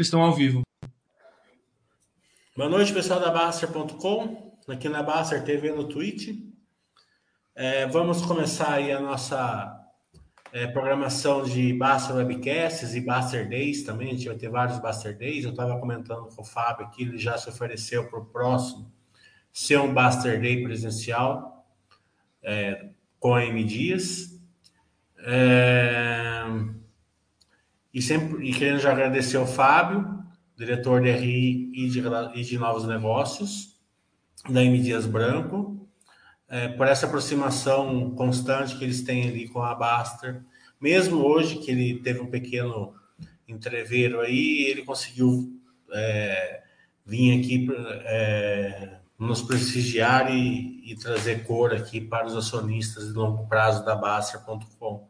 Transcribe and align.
Estão 0.00 0.22
ao 0.22 0.34
vivo. 0.34 0.62
Boa 2.56 2.70
noite, 2.70 2.92
pessoal 2.92 3.20
da 3.20 3.30
Baster.com, 3.30 4.56
aqui 4.66 4.88
na 4.88 5.02
Baster 5.02 5.44
TV 5.44 5.72
no 5.72 5.84
Twitch. 5.84 6.28
É, 7.54 7.86
vamos 7.86 8.22
começar 8.22 8.72
aí 8.72 8.90
a 8.90 8.98
nossa 8.98 9.78
é, 10.52 10.66
programação 10.68 11.44
de 11.44 11.74
Baster 11.74 12.16
Webcasts 12.16 12.94
e 12.94 13.00
Baster 13.02 13.46
Days 13.46 13.82
também. 13.82 14.08
A 14.08 14.12
gente 14.12 14.26
vai 14.26 14.36
ter 14.36 14.48
vários 14.48 14.78
Baster 14.78 15.18
Days. 15.18 15.44
Eu 15.44 15.50
estava 15.50 15.78
comentando 15.78 16.34
com 16.34 16.40
o 16.40 16.44
Fábio 16.44 16.86
aqui, 16.86 17.02
ele 17.02 17.18
já 17.18 17.36
se 17.36 17.50
ofereceu 17.50 18.08
para 18.08 18.20
o 18.20 18.24
próximo 18.24 18.90
ser 19.52 19.80
um 19.80 19.92
Baster 19.92 20.40
Day 20.40 20.62
presencial 20.62 21.66
é, 22.42 22.88
com 23.18 23.34
a 23.34 23.44
M 23.44 23.62
Dias. 23.64 24.40
É, 25.18 26.44
e 27.92 28.00
sempre 28.00 28.48
e 28.48 28.52
querendo 28.52 28.78
já 28.78 28.92
agradecer 28.92 29.36
ao 29.36 29.46
Fábio, 29.46 30.20
diretor 30.56 31.00
de 31.00 31.10
RI 31.10 31.70
e 31.74 31.88
de, 31.88 32.02
e 32.34 32.44
de 32.44 32.58
novos 32.58 32.86
negócios 32.86 33.78
da 34.48 34.62
M 34.62 34.78
Dias 34.80 35.06
Branco, 35.06 35.88
é, 36.48 36.68
por 36.68 36.86
essa 36.86 37.06
aproximação 37.06 38.10
constante 38.10 38.76
que 38.76 38.84
eles 38.84 39.02
têm 39.02 39.28
ali 39.28 39.48
com 39.48 39.62
a 39.62 39.74
Baster. 39.74 40.42
Mesmo 40.80 41.24
hoje 41.24 41.58
que 41.58 41.70
ele 41.70 42.00
teve 42.00 42.20
um 42.20 42.26
pequeno 42.26 42.94
entreveiro 43.46 44.20
aí, 44.20 44.64
ele 44.68 44.82
conseguiu 44.82 45.60
é, 45.92 46.62
vir 47.04 47.38
aqui 47.38 47.68
é, 48.04 49.00
nos 49.18 49.42
prestigiar 49.42 50.32
e, 50.32 50.90
e, 50.90 50.96
trazer 50.96 51.44
cor 51.44 51.74
aqui 51.74 52.00
para 52.00 52.26
os 52.26 52.36
acionistas 52.36 53.08
de 53.08 53.12
longo 53.12 53.46
prazo 53.46 53.84
da 53.84 53.94
Baster.com. 53.94 55.09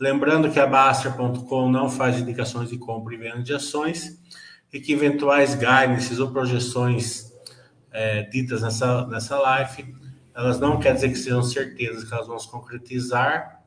Lembrando 0.00 0.50
que 0.50 0.58
a 0.58 0.66
Baster.com 0.66 1.68
não 1.68 1.90
faz 1.90 2.18
indicações 2.18 2.70
de 2.70 2.78
compra 2.78 3.12
e 3.12 3.18
venda 3.18 3.42
de 3.42 3.52
ações 3.52 4.18
e 4.72 4.80
que 4.80 4.94
eventuais 4.94 5.54
guidances 5.54 6.18
ou 6.18 6.32
projeções 6.32 7.30
é, 7.92 8.22
ditas 8.22 8.62
nessa, 8.62 9.06
nessa 9.08 9.38
live, 9.38 9.94
elas 10.34 10.58
não 10.58 10.80
querem 10.80 10.94
dizer 10.94 11.10
que 11.10 11.18
sejam 11.18 11.42
certezas 11.42 12.04
que 12.04 12.14
elas 12.14 12.26
vão 12.26 12.38
se 12.38 12.50
concretizar. 12.50 13.62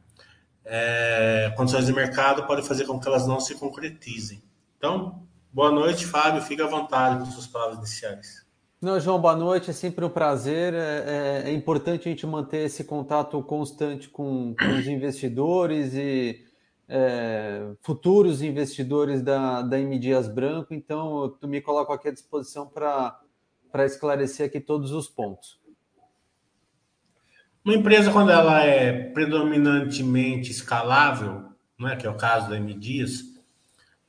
É, 0.66 1.53
condições 1.56 1.86
de 1.86 1.94
mercado 1.94 2.47
podem 2.47 2.66
fazer 2.66 2.86
com 2.86 3.00
que 3.00 3.08
elas 3.08 3.28
não 3.28 3.40
se 3.40 3.53
concretizem. 3.53 4.42
Então, 4.75 5.28
boa 5.52 5.70
noite, 5.72 6.03
Fábio. 6.03 6.42
Fique 6.42 6.64
à 6.64 6.68
vontade 6.68 7.20
com 7.20 7.25
suas 7.28 7.45
palavras 7.45 7.78
iniciais. 7.78 8.43
Não, 8.84 9.00
João, 9.00 9.17
boa 9.17 9.34
noite. 9.34 9.70
É 9.70 9.73
sempre 9.73 10.03
um 10.03 10.09
prazer. 10.09 10.73
É, 10.73 11.44
é, 11.45 11.50
é 11.50 11.53
importante 11.53 12.09
a 12.09 12.12
gente 12.12 12.28
manter 12.28 12.66
esse 12.66 12.84
contato 12.84 13.42
constante 13.42 14.09
com, 14.09 14.53
com 14.59 14.78
os 14.78 14.86
investidores 14.88 15.94
e 15.94 16.44
é, 16.90 17.66
futuros 17.81 18.42
investidores 18.42 19.22
da, 19.22 19.62
da 19.62 19.80
M 19.80 19.98
Dias 19.98 20.28
Branco. 20.28 20.73
Então, 20.73 21.34
tu 21.40 21.48
me 21.48 21.62
coloco 21.62 21.94
aqui 21.94 22.09
à 22.09 22.12
disposição 22.12 22.67
para 22.67 23.86
esclarecer 23.86 24.48
aqui 24.48 24.59
todos 24.59 24.92
os 24.92 25.08
pontos. 25.08 25.62
Uma 27.64 27.75
empresa, 27.75 28.12
quando 28.12 28.31
ela 28.31 28.66
é 28.66 28.92
predominantemente 29.12 30.52
escalável, 30.52 31.45
né, 31.80 31.95
que 31.95 32.06
é 32.06 32.09
o 32.09 32.18
caso 32.18 32.50
da 32.50 32.58
M 32.58 32.73
Dias, 32.73 33.22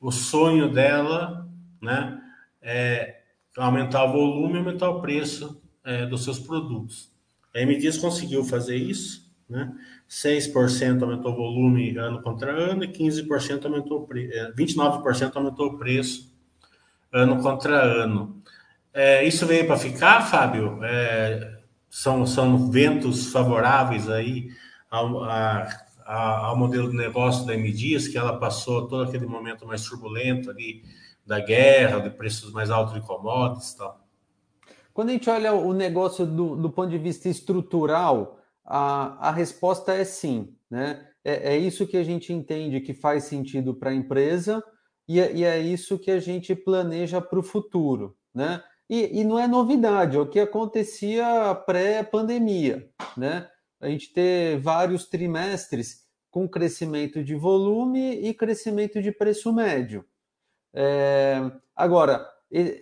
o 0.01 0.11
sonho 0.11 0.69
dela 0.69 1.49
né, 1.81 2.21
é 2.61 3.21
aumentar 3.57 4.05
o 4.05 4.11
volume 4.11 4.55
e 4.55 4.57
aumentar 4.57 4.89
o 4.89 5.01
preço 5.01 5.61
é, 5.83 6.05
dos 6.05 6.23
seus 6.23 6.39
produtos. 6.39 7.11
A 7.53 7.59
M 7.61 7.77
Dias 7.77 7.97
conseguiu 7.97 8.43
fazer 8.43 8.75
isso, 8.75 9.33
né? 9.49 9.73
6% 10.09 11.01
aumentou 11.01 11.31
o 11.31 11.35
volume 11.35 11.97
ano 11.97 12.21
contra 12.21 12.51
ano 12.51 12.83
e 12.83 12.87
15% 12.87 13.65
aumentou 13.65 14.01
o 14.01 14.07
preço, 14.07 14.53
29% 14.55 15.35
aumentou 15.35 15.67
o 15.67 15.77
preço 15.77 16.33
ano 17.11 17.41
contra 17.41 17.81
ano. 17.81 18.41
É, 18.93 19.25
isso 19.25 19.45
veio 19.45 19.65
para 19.65 19.77
ficar, 19.77 20.21
Fábio? 20.21 20.79
É, 20.83 21.59
são, 21.89 22.25
são 22.25 22.69
ventos 22.69 23.31
favoráveis 23.31 24.09
aí 24.09 24.49
ao, 24.89 25.23
a, 25.23 25.67
a, 26.05 26.45
ao 26.47 26.57
modelo 26.57 26.89
de 26.89 26.97
negócio 26.97 27.45
da 27.45 27.53
M 27.53 27.71
Dias, 27.71 28.07
que 28.07 28.17
ela 28.17 28.37
passou 28.37 28.87
todo 28.87 29.03
aquele 29.03 29.25
momento 29.25 29.65
mais 29.65 29.83
turbulento 29.85 30.49
ali 30.49 30.83
da 31.25 31.39
guerra, 31.39 31.99
de 31.99 32.09
preços 32.09 32.51
mais 32.51 32.69
altos 32.69 32.93
de 32.93 33.01
commodities 33.01 33.73
tal? 33.73 34.05
Quando 34.93 35.09
a 35.09 35.11
gente 35.13 35.29
olha 35.29 35.53
o 35.53 35.73
negócio 35.73 36.25
do, 36.25 36.55
do 36.55 36.69
ponto 36.69 36.89
de 36.89 36.97
vista 36.97 37.27
estrutural, 37.27 38.39
a, 38.63 39.29
a 39.29 39.31
resposta 39.31 39.93
é 39.93 40.05
sim. 40.05 40.55
Né? 40.69 41.05
É, 41.23 41.55
é 41.55 41.57
isso 41.57 41.85
que 41.85 41.97
a 41.97 42.03
gente 42.03 42.31
entende 42.31 42.79
que 42.79 42.93
faz 42.93 43.25
sentido 43.25 43.73
para 43.73 43.89
a 43.89 43.93
empresa 43.93 44.63
e 45.07 45.19
é, 45.19 45.33
e 45.35 45.43
é, 45.43 45.59
isso 45.59 45.99
que 45.99 46.11
a 46.11 46.19
gente 46.19 46.55
planeja 46.55 47.19
para 47.19 47.39
o 47.39 47.43
futuro. 47.43 48.15
Né? 48.33 48.63
E, 48.89 49.19
e, 49.19 49.23
não 49.23 49.39
é 49.39 49.47
novidade, 49.47 50.15
é 50.15 50.19
o 50.19 50.27
que 50.27 50.39
acontecia 50.39 51.53
pré-pandemia. 51.65 52.89
Né? 53.17 53.49
A 53.81 53.89
gente 53.89 54.13
ter 54.13 54.59
vários 54.59 55.07
trimestres 55.07 56.05
com 56.31 56.47
crescimento 56.47 57.23
de 57.23 57.35
volume 57.35 58.13
e 58.13 58.33
crescimento 58.33 59.01
de 59.01 59.11
preço 59.11 59.53
médio. 59.53 60.05
É, 60.75 61.51
agora, 61.73 62.29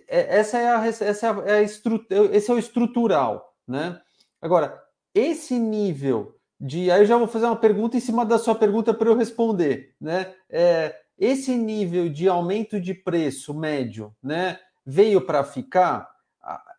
essa 0.08 0.58
é 0.58 0.68
a, 0.68 0.86
essa 0.86 1.26
é 1.46 1.52
a 1.52 1.62
estru, 1.62 2.04
esse 2.32 2.50
é 2.50 2.54
o 2.54 2.58
estrutural, 2.58 3.54
né? 3.66 4.00
Agora, 4.42 4.82
esse 5.14 5.58
nível 5.58 6.36
de. 6.60 6.90
Aí 6.90 7.02
eu 7.02 7.06
já 7.06 7.16
vou 7.16 7.28
fazer 7.28 7.46
uma 7.46 7.56
pergunta 7.56 7.96
em 7.96 8.00
cima 8.00 8.26
da 8.26 8.38
sua 8.38 8.54
pergunta 8.54 8.92
para 8.92 9.08
eu 9.08 9.16
responder, 9.16 9.94
né? 10.00 10.34
É, 10.50 10.96
esse 11.18 11.54
nível 11.56 12.08
de 12.08 12.28
aumento 12.28 12.80
de 12.80 12.92
preço 12.92 13.54
médio, 13.54 14.14
né? 14.22 14.58
Veio 14.84 15.20
para 15.20 15.44
ficar? 15.44 16.12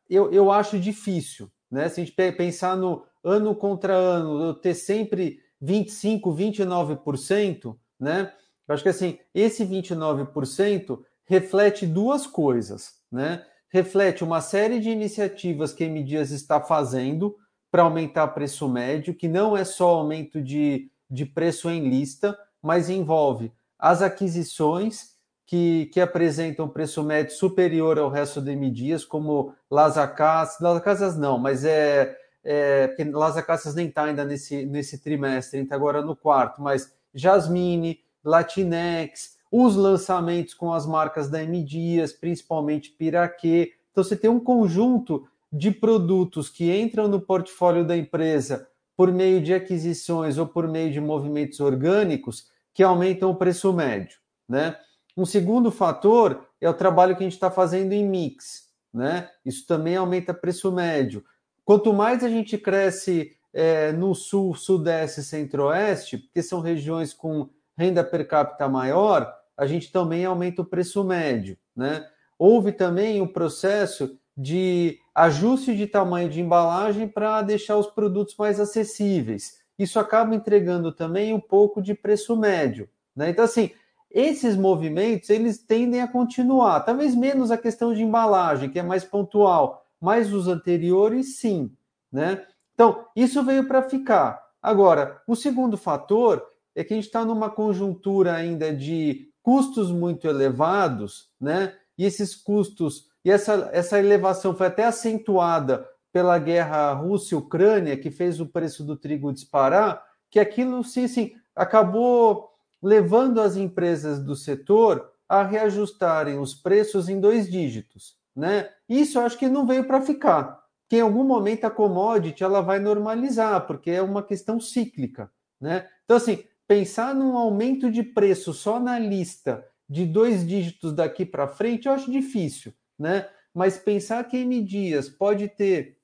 Eu, 0.10 0.32
eu 0.32 0.52
acho 0.52 0.78
difícil, 0.78 1.50
né? 1.72 1.88
Se 1.88 2.02
a 2.02 2.06
gente 2.06 2.16
pensar 2.34 2.76
no 2.76 3.04
ano 3.24 3.56
contra 3.56 3.94
ano, 3.94 4.44
eu 4.44 4.54
ter 4.54 4.76
sempre 4.76 5.40
25, 5.62 6.36
29%, 6.36 7.76
né? 8.00 8.32
Eu 8.68 8.74
acho 8.74 8.84
que 8.84 8.90
assim, 8.90 9.20
esse 9.34 9.66
29% 9.66 11.00
reflete 11.26 11.86
duas 11.86 12.26
coisas, 12.26 12.96
né? 13.12 13.46
Reflete 13.70 14.24
uma 14.24 14.42
série 14.42 14.80
de 14.80 14.90
iniciativas 14.90 15.74
que 15.74 15.84
a 15.84 15.88
M 15.88 16.04
Dias 16.04 16.32
está 16.32 16.62
fazendo 16.62 17.36
para 17.70 17.84
aumentar 17.84 18.28
preço 18.30 18.70
médio, 18.70 19.14
que 19.14 19.28
não 19.28 19.58
é 19.58 19.66
só 19.66 19.90
aumento 19.90 20.42
de, 20.42 20.90
de 21.10 21.26
preço 21.26 21.70
em 21.70 21.90
lista, 21.90 22.38
mas 22.62 22.90
envolve 22.90 23.52
as 23.78 24.02
aquisições 24.02 25.16
que, 25.46 25.88
que 25.88 26.02
apresentam 26.02 26.68
preço 26.68 27.04
médio 27.04 27.36
superior 27.36 28.00
ao 28.00 28.10
resto 28.10 28.42
de 28.42 28.52
M 28.52 28.72
Dias, 28.72 29.06
como 29.06 29.54
Las 29.70 29.98
Acácias, 29.98 30.60
Las 30.60 30.78
Acácias 30.78 31.18
não, 31.18 31.38
mas 31.38 31.64
é, 31.64 32.16
é 32.44 32.88
porque 32.88 33.04
Las 33.04 33.38
Acácias 33.38 33.76
nem 33.76 33.88
está 33.88 34.06
ainda 34.06 34.26
nesse, 34.26 34.66
nesse 34.66 35.00
trimestre, 35.00 35.60
está 35.60 35.76
agora 35.76 36.02
no 36.02 36.16
quarto, 36.16 36.62
mas 36.62 36.94
Jasmine, 37.14 38.00
Latinex, 38.26 39.38
os 39.52 39.76
lançamentos 39.76 40.54
com 40.54 40.74
as 40.74 40.86
marcas 40.86 41.30
da 41.30 41.42
M 41.44 41.64
Dias, 41.64 42.12
principalmente 42.12 42.90
Piraquê. 42.90 43.74
Então 43.92 44.04
você 44.04 44.18
tem 44.18 44.30
um 44.30 44.40
conjunto 44.40 45.28
de 45.54 45.72
produtos 45.72 46.50
que 46.50 46.76
entram 46.76 47.08
no 47.08 47.22
portfólio 47.22 47.86
da 47.86 47.96
empresa 47.96 48.68
por 48.98 49.12
meio 49.12 49.42
de 49.42 49.54
aquisições 49.54 50.38
ou 50.38 50.48
por 50.48 50.68
meio 50.68 50.92
de 50.92 51.00
movimentos 51.00 51.60
orgânicos 51.60 52.50
que 52.74 52.84
aumentam 52.84 53.30
o 53.30 53.36
preço 53.36 53.72
médio, 53.72 54.18
né? 54.50 54.78
Um 55.16 55.26
segundo 55.26 55.72
fator 55.72 56.46
é 56.60 56.70
o 56.70 56.74
trabalho 56.74 57.16
que 57.16 57.24
a 57.24 57.26
gente 57.26 57.34
está 57.34 57.50
fazendo 57.50 57.94
em 57.94 58.06
mix, 58.06 58.70
né? 58.94 59.30
Isso 59.46 59.66
também 59.66 59.96
aumenta 59.96 60.34
preço 60.34 60.72
médio. 60.72 61.24
Quanto 61.64 61.94
mais 61.94 62.24
a 62.24 62.30
gente 62.30 62.58
cresce 62.58 63.32
é, 63.54 63.94
no 63.94 64.14
sul, 64.14 64.54
sudeste 64.56 65.22
e 65.22 65.24
centro-oeste, 65.24 66.18
porque 66.18 66.44
são 66.44 66.60
regiões 66.60 67.14
com 67.14 67.50
renda 67.78 68.04
per 68.04 68.28
capita 68.28 68.68
maior, 68.68 69.34
a 69.58 69.66
gente 69.66 69.92
também 69.92 70.26
aumenta 70.26 70.62
o 70.62 70.66
preço 70.66 71.04
médio. 71.04 71.58
Né? 71.76 72.06
Houve 72.38 72.72
também 72.72 73.22
o 73.22 73.26
um 73.26 73.28
processo 73.28 74.18
de 74.38 75.00
ajuste 75.14 75.76
de 75.76 75.88
tamanho 75.88 76.30
de 76.30 76.42
embalagem 76.42 77.08
para 77.08 77.42
deixar 77.42 77.78
os 77.78 77.88
produtos 77.88 78.36
mais 78.38 78.60
acessíveis. 78.60 79.60
Isso 79.78 80.00
acaba 80.00 80.36
entregando 80.36 80.92
também 80.92 81.34
um 81.34 81.40
pouco 81.40 81.82
de 81.82 81.94
preço 81.94 82.36
médio. 82.36 82.90
Né? 83.16 83.30
Então, 83.30 83.46
assim, 83.46 83.72
esses 84.12 84.56
movimentos 84.56 85.30
eles 85.30 85.58
tendem 85.58 86.02
a 86.02 86.08
continuar, 86.08 86.82
talvez 86.82 87.16
menos 87.16 87.52
a 87.52 87.58
questão 87.58 87.94
de 87.94 88.04
embalagem, 88.04 88.70
que 88.70 88.80
é 88.80 88.84
mais 88.84 89.04
pontual, 89.04 89.86
mas 90.00 90.34
os 90.34 90.48
anteriores, 90.48 91.38
sim. 91.38 91.72
Né? 92.12 92.46
Então, 92.74 93.06
isso 93.16 93.44
veio 93.44 93.68
para 93.68 93.82
ficar. 93.82 94.42
Agora, 94.62 95.22
o 95.28 95.36
segundo 95.36 95.78
fator 95.78 96.46
é 96.76 96.84
que 96.84 96.94
a 96.94 96.98
gente 96.98 97.06
está 97.06 97.24
numa 97.24 97.50
conjuntura 97.50 98.34
ainda 98.34 98.74
de 98.74 99.30
custos 99.42 99.92
muito 99.92 100.28
elevados, 100.28 101.30
né? 101.40 101.74
E 101.98 102.04
esses 102.04 102.36
custos, 102.36 103.08
e 103.24 103.32
essa, 103.32 103.70
essa 103.72 103.98
elevação 104.00 104.56
foi 104.56 104.68
até 104.68 104.84
acentuada 104.84 105.88
pela 106.12 106.38
guerra 106.40 106.94
Rússia-Ucrânia, 106.94 107.98
que 107.98 108.10
fez 108.10 108.40
o 108.40 108.46
preço 108.46 108.84
do 108.84 108.96
trigo 108.96 109.32
disparar, 109.32 110.04
que 110.30 110.40
aquilo 110.40 110.84
sim, 110.84 111.08
sim, 111.08 111.34
acabou 111.56 112.50
levando 112.82 113.40
as 113.40 113.56
empresas 113.56 114.20
do 114.20 114.36
setor 114.36 115.12
a 115.28 115.44
reajustarem 115.44 116.40
os 116.40 116.54
preços 116.54 117.10
em 117.10 117.20
dois 117.20 117.50
dígitos, 117.50 118.16
né? 118.36 118.70
Isso 118.88 119.18
eu 119.18 119.24
acho 119.24 119.38
que 119.38 119.48
não 119.48 119.66
veio 119.66 119.86
para 119.86 120.02
ficar. 120.02 120.64
Que 120.88 120.98
em 120.98 121.02
algum 121.02 121.24
momento 121.24 121.66
a 121.66 121.72
commodity 121.72 122.44
ela 122.44 122.62
vai 122.62 122.80
normalizar, 122.80 123.66
porque 123.66 123.90
é 123.90 124.02
uma 124.02 124.22
questão 124.22 124.60
cíclica, 124.60 125.32
né? 125.60 125.88
Então 126.04 126.18
assim, 126.18 126.44
pensar 126.68 127.14
num 127.14 127.38
aumento 127.38 127.92
de 127.92 128.04
preço 128.04 128.54
só 128.54 128.80
na 128.80 128.98
lista 128.98 129.66
de 129.90 130.06
dois 130.06 130.46
dígitos 130.46 130.94
daqui 130.94 131.26
para 131.26 131.48
frente, 131.48 131.88
eu 131.88 131.94
acho 131.94 132.12
difícil, 132.12 132.74
né? 132.98 133.30
Mas 133.54 133.78
pensar 133.78 134.24
que 134.26 134.38
M 134.38 134.62
Dias 134.62 135.08
pode 135.08 135.48
ter 135.48 135.98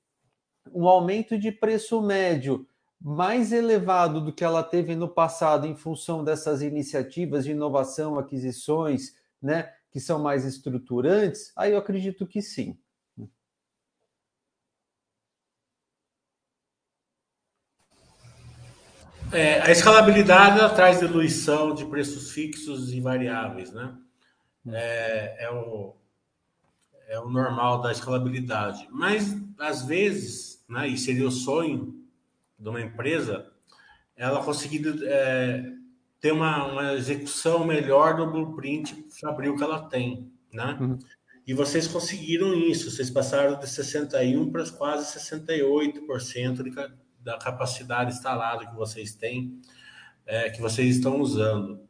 um 0.72 0.86
aumento 0.86 1.36
de 1.36 1.50
preço 1.50 2.00
médio 2.00 2.66
mais 3.00 3.52
elevado 3.52 4.20
do 4.20 4.32
que 4.32 4.44
ela 4.44 4.62
teve 4.62 4.94
no 4.94 5.08
passado 5.08 5.66
em 5.66 5.74
função 5.74 6.22
dessas 6.22 6.62
iniciativas 6.62 7.44
de 7.44 7.50
inovação, 7.50 8.16
aquisições, 8.16 9.16
né, 9.42 9.72
que 9.90 9.98
são 9.98 10.20
mais 10.20 10.44
estruturantes, 10.44 11.52
aí 11.56 11.72
eu 11.72 11.78
acredito 11.78 12.26
que 12.26 12.40
sim. 12.40 12.78
É, 19.32 19.62
a 19.62 19.70
escalabilidade 19.70 20.74
traz 20.74 21.00
diluição 21.00 21.74
de 21.74 21.86
preços 21.86 22.32
fixos 22.32 22.92
e 22.92 23.00
variáveis, 23.00 23.72
né? 23.72 23.94
É, 24.68 25.46
é, 25.46 25.50
o, 25.50 25.96
é 27.08 27.18
o 27.18 27.28
normal 27.28 27.80
da 27.80 27.90
escalabilidade. 27.90 28.86
Mas, 28.90 29.34
às 29.58 29.84
vezes, 29.84 30.62
né, 30.68 30.86
e 30.86 30.98
seria 30.98 31.26
o 31.26 31.30
sonho 31.30 31.94
de 32.58 32.68
uma 32.68 32.80
empresa, 32.80 33.50
ela 34.16 34.44
conseguir 34.44 34.84
é, 35.04 35.64
ter 36.20 36.32
uma, 36.32 36.66
uma, 36.66 36.92
execução 36.92 37.64
melhor 37.64 38.16
do 38.16 38.30
blueprint 38.30 39.06
fabril 39.20 39.56
que 39.56 39.62
ela 39.62 39.88
tem, 39.88 40.30
né? 40.52 40.76
Uhum. 40.80 40.98
E 41.44 41.54
vocês 41.54 41.88
conseguiram 41.88 42.54
isso, 42.54 42.90
vocês 42.90 43.10
passaram 43.10 43.58
de 43.58 43.66
61% 43.66 44.52
para 44.52 44.70
quase 44.70 45.18
68% 45.18 46.62
de, 46.62 46.70
da 47.22 47.38
capacidade 47.38 48.12
instalada 48.12 48.66
que 48.66 48.74
vocês 48.74 49.14
têm, 49.14 49.60
é, 50.26 50.50
que 50.50 50.60
vocês 50.60 50.96
estão 50.96 51.20
usando. 51.20 51.80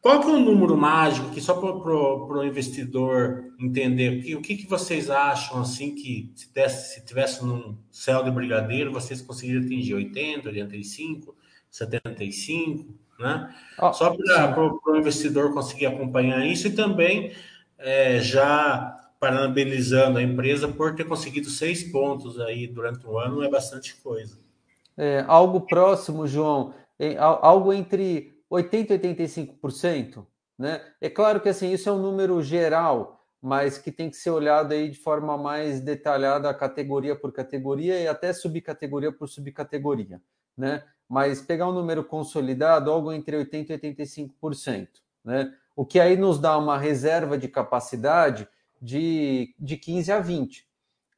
Qual 0.00 0.20
que 0.20 0.26
é 0.26 0.30
o 0.30 0.38
número 0.38 0.76
mágico 0.76 1.30
que 1.30 1.40
só 1.40 1.54
para 1.54 1.68
o 1.68 2.44
investidor 2.44 3.52
entender 3.58 4.34
o 4.36 4.40
que, 4.40 4.56
que 4.56 4.66
vocês 4.66 5.10
acham 5.10 5.60
assim 5.60 5.94
que 5.94 6.32
se, 6.36 6.52
desse, 6.52 6.94
se 6.94 7.04
tivesse 7.04 7.44
num 7.44 7.76
céu 7.90 8.22
de 8.22 8.30
brigadeiro 8.30 8.92
vocês 8.92 9.20
conseguiriam 9.20 9.64
atingir 9.64 9.94
80, 9.94 10.48
85, 10.48 11.36
75, 11.68 12.94
né? 13.18 13.52
Oh, 13.80 13.92
só 13.92 14.14
para 14.14 14.92
o 14.92 14.96
investidor 14.96 15.52
conseguir 15.52 15.86
acompanhar 15.86 16.46
isso 16.46 16.68
e 16.68 16.72
também 16.72 17.32
é, 17.76 18.20
já 18.20 18.94
parabenizando 19.18 20.18
a 20.18 20.22
empresa 20.22 20.68
por 20.68 20.94
ter 20.94 21.04
conseguido 21.04 21.50
seis 21.50 21.82
pontos 21.82 22.38
aí 22.38 22.68
durante 22.68 23.04
o 23.04 23.18
ano 23.18 23.42
é 23.42 23.50
bastante 23.50 23.96
coisa. 23.96 24.38
É, 24.98 25.24
algo 25.28 25.60
próximo, 25.60 26.26
João, 26.26 26.74
algo 27.40 27.72
entre 27.72 28.36
80% 28.50 28.90
e 28.90 28.98
85%, 29.60 30.26
né? 30.58 30.84
É 31.00 31.08
claro 31.08 31.40
que 31.40 31.48
assim, 31.48 31.72
isso 31.72 31.88
é 31.88 31.92
um 31.92 32.02
número 32.02 32.42
geral, 32.42 33.24
mas 33.40 33.78
que 33.78 33.92
tem 33.92 34.10
que 34.10 34.16
ser 34.16 34.30
olhado 34.30 34.72
aí 34.72 34.90
de 34.90 34.98
forma 34.98 35.38
mais 35.38 35.80
detalhada, 35.80 36.52
categoria 36.52 37.14
por 37.14 37.32
categoria 37.32 38.00
e 38.00 38.08
até 38.08 38.32
subcategoria 38.32 39.12
por 39.12 39.28
subcategoria, 39.28 40.20
né? 40.56 40.82
Mas 41.08 41.40
pegar 41.40 41.68
um 41.68 41.72
número 41.72 42.02
consolidado, 42.02 42.90
algo 42.90 43.12
entre 43.12 43.36
80% 43.36 43.70
e 43.70 43.94
85%, 44.40 44.88
né? 45.24 45.54
O 45.76 45.86
que 45.86 46.00
aí 46.00 46.16
nos 46.16 46.40
dá 46.40 46.58
uma 46.58 46.76
reserva 46.76 47.38
de 47.38 47.46
capacidade 47.46 48.48
de, 48.82 49.54
de 49.60 49.76
15 49.76 50.10
a 50.10 50.18
20, 50.18 50.66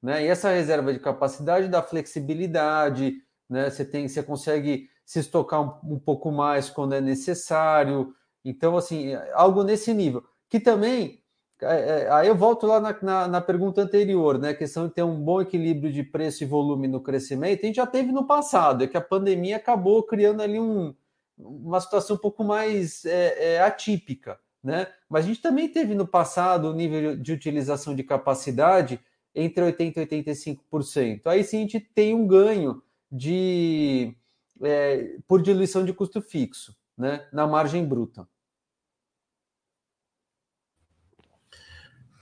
né? 0.02 0.22
E 0.22 0.26
essa 0.26 0.50
reserva 0.50 0.92
de 0.92 0.98
capacidade 0.98 1.66
dá 1.66 1.82
flexibilidade, 1.82 3.22
né? 3.50 3.68
Você 3.68 3.84
tem, 3.84 4.06
você 4.06 4.22
consegue 4.22 4.88
se 5.04 5.18
estocar 5.18 5.60
um, 5.60 5.94
um 5.94 5.98
pouco 5.98 6.30
mais 6.30 6.70
quando 6.70 6.94
é 6.94 7.00
necessário. 7.00 8.14
Então, 8.44 8.76
assim, 8.76 9.12
algo 9.34 9.64
nesse 9.64 9.92
nível. 9.92 10.22
Que 10.48 10.60
também, 10.60 11.20
é, 11.60 12.04
é, 12.04 12.10
aí 12.12 12.28
eu 12.28 12.36
volto 12.36 12.66
lá 12.66 12.80
na, 12.80 12.96
na, 13.02 13.28
na, 13.28 13.40
pergunta 13.40 13.82
anterior, 13.82 14.38
né? 14.38 14.50
A 14.50 14.54
questão 14.54 14.86
de 14.86 14.94
ter 14.94 15.02
um 15.02 15.20
bom 15.20 15.42
equilíbrio 15.42 15.92
de 15.92 16.04
preço 16.04 16.44
e 16.44 16.46
volume 16.46 16.86
no 16.86 17.00
crescimento, 17.00 17.64
a 17.64 17.66
gente 17.66 17.76
já 17.76 17.86
teve 17.86 18.12
no 18.12 18.26
passado, 18.26 18.84
é 18.84 18.86
que 18.86 18.96
a 18.96 19.00
pandemia 19.00 19.56
acabou 19.56 20.02
criando 20.04 20.42
ali 20.42 20.58
um, 20.58 20.94
uma 21.36 21.80
situação 21.80 22.16
um 22.16 22.20
pouco 22.20 22.44
mais 22.44 23.04
é, 23.04 23.54
é, 23.54 23.60
atípica, 23.62 24.38
né? 24.62 24.86
Mas 25.08 25.24
a 25.24 25.28
gente 25.28 25.42
também 25.42 25.68
teve 25.68 25.94
no 25.94 26.06
passado 26.06 26.68
o 26.68 26.70
um 26.70 26.74
nível 26.74 27.16
de 27.16 27.32
utilização 27.32 27.94
de 27.94 28.04
capacidade 28.04 29.00
entre 29.34 29.64
80% 29.64 29.96
e 29.96 30.22
85%. 30.22 31.22
Aí 31.26 31.44
sim 31.44 31.58
a 31.58 31.60
gente 31.60 31.80
tem 31.80 32.14
um 32.14 32.26
ganho 32.26 32.82
de 33.10 34.16
é, 34.62 35.16
por 35.26 35.42
diluição 35.42 35.84
de 35.84 35.92
custo 35.92 36.20
fixo, 36.20 36.76
né, 36.96 37.26
na 37.32 37.46
margem 37.46 37.86
bruta. 37.86 38.28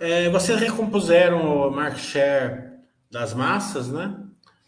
É, 0.00 0.31
vocês 0.31 0.61
recompuseram 0.61 1.69
o 1.69 1.70
market 1.70 1.99
share 1.99 2.79
das 3.11 3.35
massas, 3.35 3.88
né? 3.88 4.25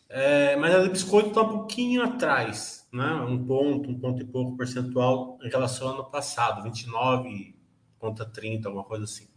É, 0.08 0.56
mas 0.56 0.74
a 0.74 0.82
de 0.82 0.88
biscoito 0.88 1.28
está 1.28 1.42
um 1.42 1.48
pouquinho 1.48 2.02
atrás, 2.02 2.84
né? 2.92 3.12
Um 3.14 3.46
ponto, 3.46 3.88
um 3.88 4.00
ponto 4.00 4.20
e 4.20 4.24
pouco 4.24 4.56
percentual 4.56 5.38
em 5.40 5.48
relação 5.48 5.86
ao 5.86 5.94
ano 5.94 6.10
passado, 6.10 6.68
29,30, 6.68 8.66
alguma 8.66 8.82
coisa 8.82 9.04
assim. 9.04 9.28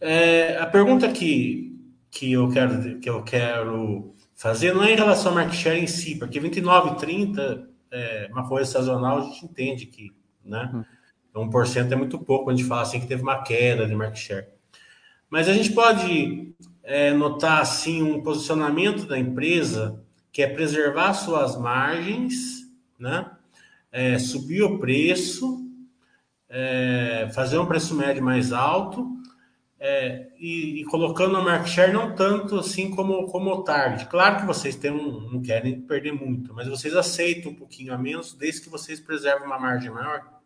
É, 0.00 0.56
a 0.58 0.66
pergunta 0.66 1.12
que, 1.12 1.76
que 2.10 2.32
eu 2.32 2.50
quero 2.50 2.98
que 2.98 3.08
eu 3.08 3.22
quero 3.22 4.16
fazer 4.38 4.72
não 4.72 4.84
é 4.84 4.92
em 4.92 4.96
relação 4.96 5.32
ao 5.32 5.34
market 5.34 5.58
share 5.58 5.80
em 5.80 5.86
si, 5.88 6.14
porque 6.14 6.38
29 6.38 6.90
e 6.90 6.94
30 6.96 7.68
é 7.90 8.28
uma 8.30 8.48
coisa 8.48 8.70
sazonal, 8.70 9.18
a 9.18 9.20
gente 9.22 9.44
entende 9.44 9.86
que, 9.86 10.12
né? 10.44 10.70
Uhum. 11.34 11.50
1% 11.50 11.92
é 11.92 11.96
muito 11.96 12.18
pouco 12.20 12.44
quando 12.44 12.56
a 12.56 12.58
gente 12.58 12.68
fala 12.68 12.82
assim 12.82 13.00
que 13.00 13.06
teve 13.06 13.22
uma 13.22 13.42
queda 13.42 13.86
de 13.86 13.94
market 13.94 14.18
share. 14.18 14.46
Mas 15.28 15.48
a 15.48 15.52
gente 15.52 15.72
pode 15.72 16.54
é, 16.84 17.12
notar 17.12 17.60
assim 17.60 18.02
um 18.02 18.22
posicionamento 18.22 19.06
da 19.06 19.18
empresa 19.18 20.02
que 20.32 20.40
é 20.40 20.46
preservar 20.46 21.14
suas 21.14 21.56
margens, 21.56 22.70
né? 22.98 23.30
É, 23.90 24.18
subir 24.18 24.62
o 24.62 24.78
preço, 24.78 25.66
é, 26.48 27.28
fazer 27.34 27.58
um 27.58 27.66
preço 27.66 27.94
médio 27.94 28.22
mais 28.22 28.52
alto 28.52 29.17
é, 29.80 30.26
e, 30.38 30.80
e, 30.80 30.84
colocando 30.86 31.36
a 31.36 31.42
market 31.42 31.68
share 31.68 31.92
não 31.92 32.14
tanto 32.14 32.58
assim 32.58 32.90
como, 32.90 33.26
como 33.26 33.50
o 33.50 33.62
target. 33.62 34.06
Claro 34.06 34.40
que 34.40 34.46
vocês 34.46 34.74
têm 34.74 34.90
um, 34.90 35.20
não 35.32 35.40
querem 35.40 35.80
perder 35.80 36.12
muito, 36.12 36.52
mas 36.52 36.66
vocês 36.66 36.96
aceitam 36.96 37.52
um 37.52 37.54
pouquinho 37.54 37.94
a 37.94 37.98
menos 37.98 38.34
desde 38.34 38.62
que 38.62 38.68
vocês 38.68 38.98
preservem 38.98 39.46
uma 39.46 39.58
margem 39.58 39.90
maior. 39.90 40.38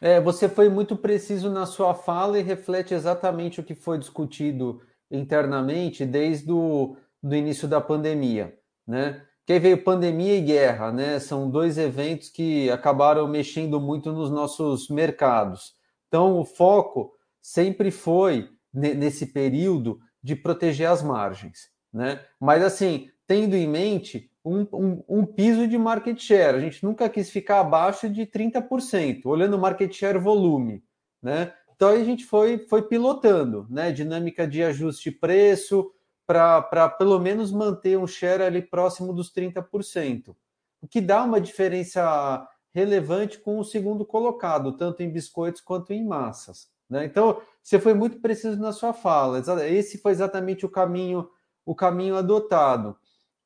É, 0.00 0.20
você 0.20 0.48
foi 0.48 0.68
muito 0.68 0.96
preciso 0.96 1.50
na 1.50 1.66
sua 1.66 1.94
fala 1.94 2.38
e 2.38 2.42
reflete 2.42 2.94
exatamente 2.94 3.60
o 3.60 3.62
que 3.62 3.74
foi 3.74 3.98
discutido 3.98 4.80
internamente 5.10 6.04
desde 6.04 6.50
o 6.50 6.96
do 7.22 7.36
início 7.36 7.68
da 7.68 7.80
pandemia, 7.80 8.58
né? 8.86 9.22
Que 9.44 9.52
aí 9.54 9.58
veio 9.58 9.84
pandemia 9.84 10.36
e 10.36 10.40
guerra, 10.40 10.90
né? 10.90 11.18
São 11.18 11.50
dois 11.50 11.76
eventos 11.76 12.28
que 12.28 12.70
acabaram 12.70 13.28
mexendo 13.28 13.78
muito 13.78 14.10
nos 14.12 14.30
nossos 14.30 14.88
mercados. 14.88 15.74
Então, 16.08 16.38
o 16.38 16.44
foco 16.44 17.12
sempre 17.42 17.90
foi 17.90 18.48
nesse 18.72 19.26
período 19.26 20.00
de 20.22 20.36
proteger 20.36 20.88
as 20.88 21.02
margens, 21.02 21.70
né? 21.92 22.24
Mas 22.38 22.62
assim, 22.62 23.10
tendo 23.26 23.56
em 23.56 23.66
mente 23.66 24.30
um, 24.44 24.66
um, 24.72 25.04
um, 25.08 25.26
piso 25.26 25.66
de 25.66 25.76
market 25.76 26.18
share, 26.18 26.56
a 26.56 26.60
gente 26.60 26.84
nunca 26.84 27.08
quis 27.08 27.30
ficar 27.30 27.60
abaixo 27.60 28.08
de 28.08 28.26
30%, 28.26 29.26
olhando 29.26 29.58
market 29.58 29.92
share 29.92 30.18
volume, 30.18 30.82
né? 31.22 31.52
Então 31.74 31.88
a 31.88 32.04
gente 32.04 32.24
foi, 32.26 32.58
foi 32.68 32.82
pilotando, 32.82 33.66
né? 33.70 33.90
Dinâmica 33.90 34.46
de 34.46 34.62
ajuste 34.62 35.10
preço 35.10 35.90
para 36.26 36.88
pelo 36.90 37.18
menos 37.18 37.50
manter 37.50 37.98
um 37.98 38.06
share 38.06 38.42
ali 38.42 38.62
próximo 38.62 39.12
dos 39.12 39.32
30%, 39.32 40.36
o 40.80 40.86
que 40.86 41.00
dá 41.00 41.24
uma 41.24 41.40
diferença 41.40 42.46
relevante 42.72 43.38
com 43.38 43.58
o 43.58 43.64
segundo 43.64 44.04
colocado, 44.04 44.76
tanto 44.76 45.02
em 45.02 45.10
biscoitos 45.10 45.60
quanto 45.60 45.92
em 45.92 46.04
massas. 46.04 46.68
Né? 46.88 47.04
Então, 47.04 47.40
você 47.62 47.78
foi 47.78 47.94
muito 47.94 48.20
preciso 48.20 48.58
na 48.58 48.72
sua 48.72 48.92
fala. 48.92 49.42
Esse 49.66 49.98
foi 49.98 50.12
exatamente 50.12 50.64
o 50.64 50.68
caminho, 50.68 51.28
o 51.64 51.74
caminho 51.74 52.16
adotado. 52.16 52.96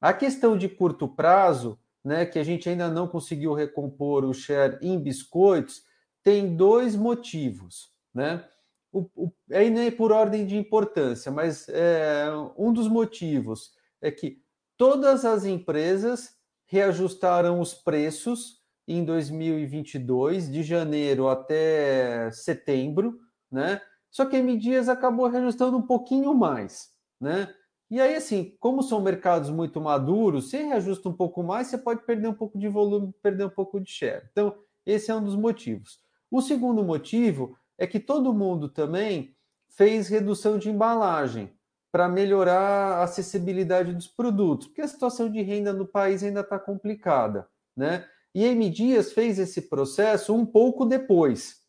A 0.01 0.13
questão 0.13 0.57
de 0.57 0.69
curto 0.69 1.09
prazo, 1.09 1.79
né, 2.05 2.27
que 2.27 2.39
a 2.39 2.45
gente 2.45 2.69
ainda 2.69 2.89
não 2.89 3.09
conseguiu 3.09 3.55
recompor 3.55 4.25
o 4.25 4.35
share 4.35 4.79
em 4.83 4.99
biscoitos, 4.99 5.83
tem 6.23 6.57
dois 6.57 6.95
motivos. 6.95 7.93
Né? 8.13 8.45
O, 8.93 9.09
o, 9.15 9.33
nem 9.49 9.87
é 9.87 9.91
por 9.91 10.13
ordem 10.13 10.47
de 10.47 10.57
importância, 10.57 11.33
mas 11.33 11.69
é, 11.69 12.27
um 12.57 12.73
dos 12.73 12.89
motivos 12.89 13.73
é 14.01 14.11
que 14.11 14.43
todas 14.77 15.25
as 15.25 15.45
empresas 15.45 16.35
reajustaram 16.67 17.61
os 17.61 17.75
preços 17.75 18.63
em 18.87 19.05
2022, 19.05 20.51
de 20.51 20.63
janeiro 20.63 21.29
até 21.29 22.31
setembro, 22.31 23.19
né? 23.51 23.81
Só 24.15 24.25
que 24.25 24.37
a 24.37 24.39
M 24.39 24.61
acabou 24.89 25.27
reajustando 25.27 25.77
um 25.77 25.83
pouquinho 25.83 26.33
mais, 26.33 26.91
né? 27.21 27.53
E 27.91 28.01
aí, 28.01 28.15
assim, 28.15 28.57
como 28.61 28.81
são 28.81 29.01
mercados 29.01 29.51
muito 29.51 29.81
maduros, 29.81 30.51
se 30.51 30.57
reajusta 30.57 31.09
um 31.09 31.13
pouco 31.13 31.43
mais, 31.43 31.67
você 31.67 31.77
pode 31.77 32.05
perder 32.07 32.29
um 32.29 32.35
pouco 32.35 32.57
de 32.57 32.69
volume, 32.69 33.13
perder 33.21 33.47
um 33.47 33.51
pouco 33.51 33.81
de 33.81 33.91
share. 33.91 34.29
Então, 34.31 34.57
esse 34.87 35.11
é 35.11 35.15
um 35.17 35.23
dos 35.23 35.35
motivos. 35.35 35.99
O 36.31 36.41
segundo 36.41 36.85
motivo 36.85 37.59
é 37.77 37.89
que 37.89 37.99
todo 37.99 38.33
mundo 38.33 38.69
também 38.69 39.35
fez 39.69 40.07
redução 40.07 40.59
de 40.59 40.71
embalagem 40.71 41.53
para 41.91 42.09
melhorar 42.09 42.99
a 42.99 43.03
acessibilidade 43.03 43.93
dos 43.93 44.07
produtos, 44.07 44.69
porque 44.69 44.83
a 44.83 44.89
situação 44.89 45.29
de 45.29 45.43
renda 45.43 45.73
no 45.73 45.89
país 45.89 46.23
ainda 46.23 46.41
está 46.41 46.57
complicada, 46.57 47.49
né? 47.77 48.07
E 48.33 48.45
a 48.45 48.49
M 48.49 48.71
Dias 48.71 49.13
fez 49.13 49.41
esse 49.41 49.63
processo 49.63 50.33
um 50.33 50.47
pouco 50.47 50.85
depois, 50.85 51.64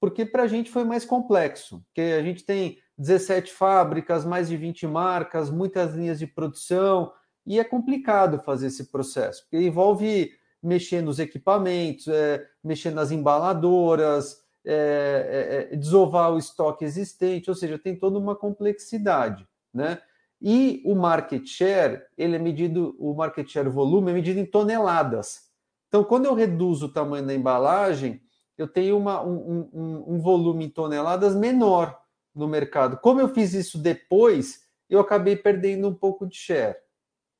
porque 0.00 0.24
para 0.26 0.44
a 0.44 0.46
gente 0.46 0.70
foi 0.70 0.84
mais 0.84 1.04
complexo, 1.04 1.82
porque 1.86 2.12
a 2.18 2.22
gente 2.22 2.44
tem 2.44 2.78
17 2.98 3.52
fábricas, 3.52 4.24
mais 4.24 4.48
de 4.48 4.56
20 4.56 4.86
marcas, 4.86 5.50
muitas 5.50 5.94
linhas 5.94 6.18
de 6.18 6.26
produção, 6.26 7.12
e 7.46 7.58
é 7.58 7.64
complicado 7.64 8.42
fazer 8.42 8.66
esse 8.66 8.90
processo, 8.90 9.42
porque 9.42 9.64
envolve 9.64 10.30
mexer 10.62 11.00
nos 11.02 11.18
equipamentos, 11.18 12.08
é, 12.08 12.44
mexer 12.62 12.90
nas 12.90 13.10
embaladoras, 13.10 14.44
é, 14.64 15.68
é, 15.70 15.74
é, 15.74 15.76
desovar 15.76 16.32
o 16.32 16.38
estoque 16.38 16.84
existente, 16.84 17.48
ou 17.48 17.54
seja, 17.54 17.78
tem 17.78 17.96
toda 17.96 18.18
uma 18.18 18.34
complexidade, 18.34 19.46
né? 19.72 20.00
E 20.42 20.82
o 20.84 20.94
market 20.94 21.46
share, 21.46 22.02
ele 22.18 22.36
é 22.36 22.38
medido, 22.38 22.94
o 22.98 23.14
market 23.14 23.48
share 23.48 23.68
volume 23.68 24.10
é 24.10 24.14
medido 24.14 24.40
em 24.40 24.44
toneladas. 24.44 25.46
Então, 25.88 26.04
quando 26.04 26.26
eu 26.26 26.34
reduzo 26.34 26.86
o 26.86 26.92
tamanho 26.92 27.24
da 27.24 27.32
embalagem, 27.32 28.20
eu 28.56 28.66
tenho 28.66 28.96
uma, 28.96 29.22
um, 29.22 29.68
um, 29.72 30.14
um 30.14 30.18
volume 30.18 30.66
em 30.66 30.70
toneladas 30.70 31.34
menor 31.34 31.98
no 32.34 32.48
mercado. 32.48 32.98
Como 32.98 33.20
eu 33.20 33.28
fiz 33.28 33.54
isso 33.54 33.78
depois, 33.78 34.66
eu 34.88 35.00
acabei 35.00 35.36
perdendo 35.36 35.88
um 35.88 35.94
pouco 35.94 36.26
de 36.26 36.36
share, 36.36 36.76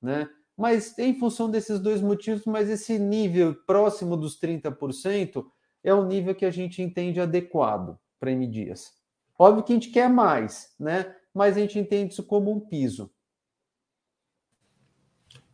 né? 0.00 0.28
Mas 0.56 0.98
em 0.98 1.18
função 1.18 1.50
desses 1.50 1.78
dois 1.78 2.00
motivos, 2.00 2.46
mas 2.46 2.70
esse 2.70 2.98
nível 2.98 3.54
próximo 3.66 4.16
dos 4.16 4.40
30% 4.40 5.44
é 5.84 5.92
o 5.92 6.04
nível 6.04 6.34
que 6.34 6.46
a 6.46 6.50
gente 6.50 6.80
entende 6.80 7.20
adequado 7.20 7.98
para 8.18 8.32
M 8.32 8.46
Dias. 8.46 8.92
Óbvio 9.38 9.62
que 9.62 9.72
a 9.72 9.76
gente 9.76 9.90
quer 9.90 10.08
mais, 10.08 10.74
né? 10.80 11.14
Mas 11.34 11.56
a 11.56 11.60
gente 11.60 11.78
entende 11.78 12.14
isso 12.14 12.24
como 12.24 12.50
um 12.50 12.58
piso. 12.58 13.12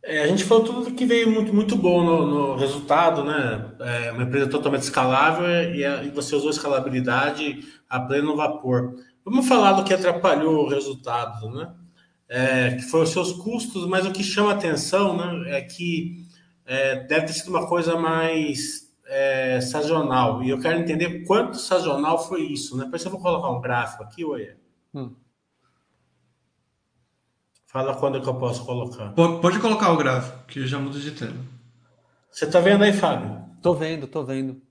É, 0.05 0.23
a 0.23 0.27
gente 0.27 0.43
falou 0.43 0.65
tudo 0.65 0.91
que 0.91 1.05
veio 1.05 1.31
muito, 1.31 1.53
muito 1.53 1.77
bom 1.77 2.03
no, 2.03 2.27
no 2.27 2.55
resultado, 2.57 3.23
né? 3.23 3.71
É 3.79 4.11
uma 4.11 4.23
empresa 4.23 4.49
totalmente 4.49 4.81
escalável 4.81 5.73
e, 5.73 5.85
a, 5.85 6.03
e 6.03 6.09
você 6.09 6.35
usou 6.35 6.49
escalabilidade 6.49 7.65
a 7.89 8.01
pleno 8.01 8.35
vapor. 8.35 8.95
Vamos 9.23 9.47
falar 9.47 9.71
do 9.73 9.85
que 9.85 9.93
atrapalhou 9.93 10.65
o 10.65 10.69
resultado, 10.69 11.49
né? 11.51 11.73
É, 12.27 12.71
que 12.75 12.81
foram 12.81 13.05
os 13.05 13.11
seus 13.11 13.31
custos, 13.31 13.87
mas 13.87 14.05
o 14.05 14.11
que 14.11 14.23
chama 14.23 14.51
atenção 14.51 15.15
né, 15.15 15.57
é 15.57 15.61
que 15.61 16.25
é, 16.65 16.95
deve 17.05 17.27
ter 17.27 17.33
sido 17.33 17.49
uma 17.49 17.67
coisa 17.67 17.95
mais 17.95 18.91
é, 19.05 19.61
sazonal. 19.61 20.43
E 20.43 20.49
eu 20.49 20.59
quero 20.59 20.79
entender 20.79 21.23
quanto 21.25 21.57
sazonal 21.57 22.27
foi 22.27 22.41
isso. 22.41 22.75
Né? 22.75 22.85
Depois 22.85 23.05
eu 23.05 23.11
vou 23.11 23.21
colocar 23.21 23.49
um 23.49 23.61
gráfico 23.61 24.03
aqui, 24.03 24.25
Oê. 24.25 24.55
Hum. 24.93 25.13
Fala 27.73 27.95
quando 27.95 28.19
é 28.19 28.21
que 28.21 28.29
eu 28.29 28.35
posso 28.35 28.63
colocar. 28.67 29.13
Pode 29.13 29.57
colocar 29.57 29.91
o 29.91 29.97
gráfico, 29.97 30.45
que 30.45 30.67
já 30.67 30.77
muda 30.77 30.99
de 30.99 31.09
tema. 31.09 31.43
Você 32.29 32.45
está 32.45 32.59
vendo 32.59 32.83
aí, 32.83 32.93
Fábio? 32.93 33.43
Tô 33.63 33.73
vendo, 33.73 34.05
tô 34.05 34.23
vendo. 34.23 34.61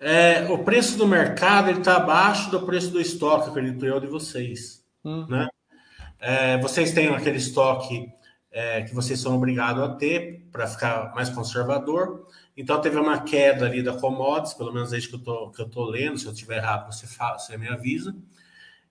É, 0.00 0.50
o 0.50 0.64
preço 0.64 0.96
do 0.96 1.06
mercado 1.06 1.68
ele 1.68 1.80
está 1.80 1.98
abaixo 1.98 2.50
do 2.50 2.64
preço 2.64 2.90
do 2.90 2.98
estoque, 2.98 3.50
acredito 3.50 3.84
eu, 3.84 4.00
de 4.00 4.06
vocês. 4.06 4.82
Hum. 5.04 5.26
Né? 5.28 5.46
É, 6.18 6.58
vocês 6.58 6.90
têm 6.92 7.08
aquele 7.08 7.36
estoque 7.36 8.08
é, 8.50 8.80
que 8.80 8.94
vocês 8.94 9.20
são 9.20 9.36
obrigados 9.36 9.82
a 9.82 9.90
ter 9.90 10.48
para 10.50 10.66
ficar 10.66 11.14
mais 11.14 11.28
conservador. 11.28 12.26
Então 12.56 12.80
teve 12.80 12.96
uma 12.96 13.24
queda 13.24 13.66
ali 13.66 13.82
da 13.82 13.92
commodities, 13.92 14.54
pelo 14.54 14.72
menos 14.72 14.90
isso 14.94 15.10
que 15.10 15.16
eu 15.16 15.22
tô, 15.22 15.50
que 15.50 15.60
eu 15.60 15.68
tô 15.68 15.84
lendo. 15.84 16.16
Se 16.16 16.24
eu 16.24 16.32
estiver 16.32 16.56
errado, 16.56 16.90
você 16.90 17.06
fala, 17.06 17.38
você 17.38 17.58
me 17.58 17.68
avisa. 17.68 18.16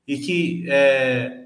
E 0.08 0.20
que 0.20 0.70
é, 0.70 1.45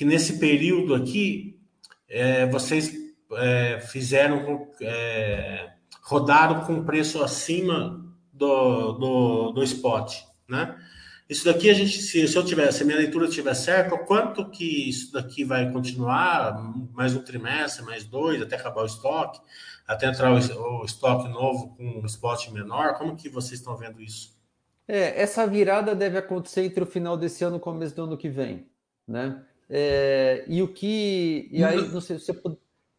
que 0.00 0.04
nesse 0.06 0.38
período 0.38 0.94
aqui 0.94 1.60
é, 2.08 2.46
vocês 2.46 2.90
é, 3.34 3.80
fizeram, 3.80 4.66
é, 4.80 5.74
rodaram 6.00 6.64
com 6.64 6.86
preço 6.86 7.22
acima 7.22 8.02
do, 8.32 8.92
do, 8.92 9.52
do 9.52 9.62
spot, 9.62 10.22
né? 10.48 10.74
Isso 11.28 11.44
daqui 11.44 11.68
a 11.68 11.74
gente, 11.74 12.00
se, 12.00 12.26
se 12.26 12.34
eu 12.34 12.42
tiver, 12.42 12.72
se 12.72 12.82
a 12.82 12.86
minha 12.86 12.96
leitura 12.96 13.26
estiver 13.26 13.52
certa, 13.52 13.98
quanto 13.98 14.48
que 14.48 14.88
isso 14.88 15.12
daqui 15.12 15.44
vai 15.44 15.70
continuar, 15.70 16.54
mais 16.94 17.14
um 17.14 17.22
trimestre, 17.22 17.84
mais 17.84 18.02
dois, 18.02 18.40
até 18.40 18.56
acabar 18.56 18.84
o 18.84 18.86
estoque, 18.86 19.38
até 19.86 20.06
entrar 20.06 20.32
o, 20.32 20.80
o 20.80 20.84
estoque 20.86 21.28
novo 21.28 21.76
com 21.76 22.00
um 22.00 22.06
spot 22.06 22.48
menor, 22.52 22.96
como 22.96 23.16
que 23.16 23.28
vocês 23.28 23.60
estão 23.60 23.76
vendo 23.76 24.00
isso? 24.00 24.34
É, 24.88 25.20
essa 25.20 25.46
virada 25.46 25.94
deve 25.94 26.16
acontecer 26.16 26.64
entre 26.64 26.82
o 26.82 26.86
final 26.86 27.18
desse 27.18 27.44
ano 27.44 27.56
e 27.56 27.58
o 27.58 27.60
começo 27.60 27.94
do 27.94 28.04
ano 28.04 28.16
que 28.16 28.30
vem, 28.30 28.66
né? 29.06 29.44
É, 29.70 30.44
e 30.48 30.60
o 30.62 30.68
que. 30.68 31.48
E 31.52 31.62
aí, 31.62 31.88
não 31.88 32.00
sei 32.00 32.18
se 32.18 32.26
você 32.26 32.34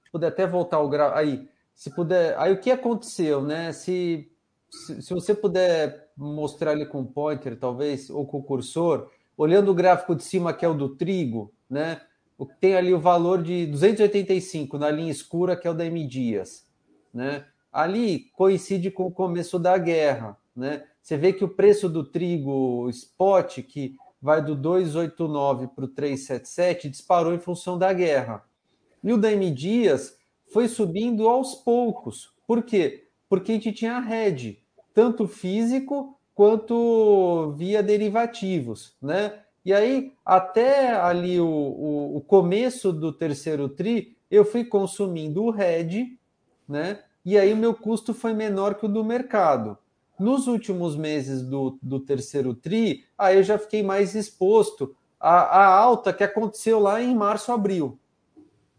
puder 0.10 0.28
até 0.28 0.48
voltar 0.48 0.80
o 0.80 0.88
gráfico. 0.88 1.20
Aí, 1.20 1.50
se 1.75 1.94
puder. 1.94 2.38
Aí 2.40 2.54
o 2.54 2.60
que 2.60 2.72
aconteceu, 2.72 3.42
né? 3.42 3.74
Se, 3.74 4.32
se, 4.70 5.01
se, 5.01 5.13
você 5.13 5.36
puder 5.36 6.10
mostrar 6.16 6.72
ali 6.72 6.86
com 6.86 7.01
o 7.01 7.06
pointer, 7.06 7.60
talvez, 7.60 8.10
ou 8.10 8.25
com 8.25 8.38
o 8.38 8.44
cursor, 8.44 9.12
olhando 9.36 9.70
o 9.70 9.75
gráfico 9.75 10.16
de 10.16 10.24
cima, 10.24 10.54
que 10.54 10.63
é 10.63 10.70
o 10.70 10.74
do 10.74 10.96
trigo, 10.96 11.54
né? 11.70 12.01
Tem 12.60 12.75
ali 12.75 12.94
o 12.94 13.00
valor 13.00 13.44
de 13.44 13.68
285 13.68 14.78
na 14.78 14.90
linha 14.90 15.12
escura, 15.12 15.56
que 15.56 15.68
é 15.68 15.72
o 15.72 15.75
da 15.75 15.86
M 15.86 16.08
Dias, 16.08 16.66
né? 17.13 17.46
Ali 17.72 18.32
coincide 18.34 18.90
com 18.90 19.06
o 19.06 19.12
começo 19.12 19.60
da 19.60 19.78
guerra, 19.78 20.38
né? 20.56 20.86
Você 21.01 21.18
vê 21.18 21.34
que 21.34 21.44
o 21.44 21.50
preço 21.50 21.90
do 21.90 22.04
trigo 22.04 22.90
spot, 22.90 23.60
que 23.60 23.96
vai 24.22 24.42
do 24.42 24.56
289 24.56 25.68
para 25.68 25.86
o 25.86 25.88
377, 25.88 26.90
disparou 26.90 27.34
em 27.34 27.40
função 27.40 27.78
da 27.78 27.92
guerra. 27.92 28.44
E 29.04 29.12
o 29.12 29.18
da 29.18 29.32
M 29.32 29.50
Dias 29.50 30.18
foi 30.51 30.68
subindo 30.68 31.28
aos 31.28 31.56
poucos. 31.56 32.32
Por 32.46 32.62
quê? 32.63 33.08
Porque 33.28 33.51
a 33.51 33.56
gente 33.56 33.72
tinha 33.72 34.00
rede, 34.00 34.62
tanto 34.94 35.28
físico 35.28 36.18
quanto 36.36 37.54
via 37.58 37.82
derivativos, 37.82 38.96
né? 39.01 39.40
E 39.63 39.74
aí, 39.74 40.12
até 40.25 40.92
ali 40.92 41.40
o, 41.40 41.46
o, 41.46 42.18
o 42.18 42.22
começo 42.22 42.92
do 42.92 43.12
terceiro 43.12 43.70
TRI, 43.70 44.18
eu 44.30 44.44
fui 44.44 44.63
consumindo 44.66 45.44
o 45.44 45.51
RED, 45.51 46.18
né? 46.68 47.00
E 47.24 47.38
aí 47.38 47.54
o 47.54 47.58
meu 47.58 47.74
custo 47.75 48.13
foi 48.13 48.34
menor 48.34 48.75
que 48.75 48.86
o 48.86 48.90
do 48.90 49.04
mercado. 49.04 49.78
Nos 50.22 50.46
últimos 50.46 50.96
meses 50.96 51.42
do, 51.42 51.80
do 51.82 52.00
terceiro 52.00 52.54
TRI, 52.54 53.04
aí 53.18 53.38
eu 53.38 53.44
já 53.44 53.58
fiquei 53.58 53.82
mais 53.82 54.13
exposto 54.13 54.96
à, 55.20 55.63
à 55.63 55.75
alta 55.75 56.13
que 56.13 56.24
aconteceu 56.24 56.80
lá 56.80 57.01
em 57.01 57.16
março, 57.16 57.51
abril. 57.51 57.98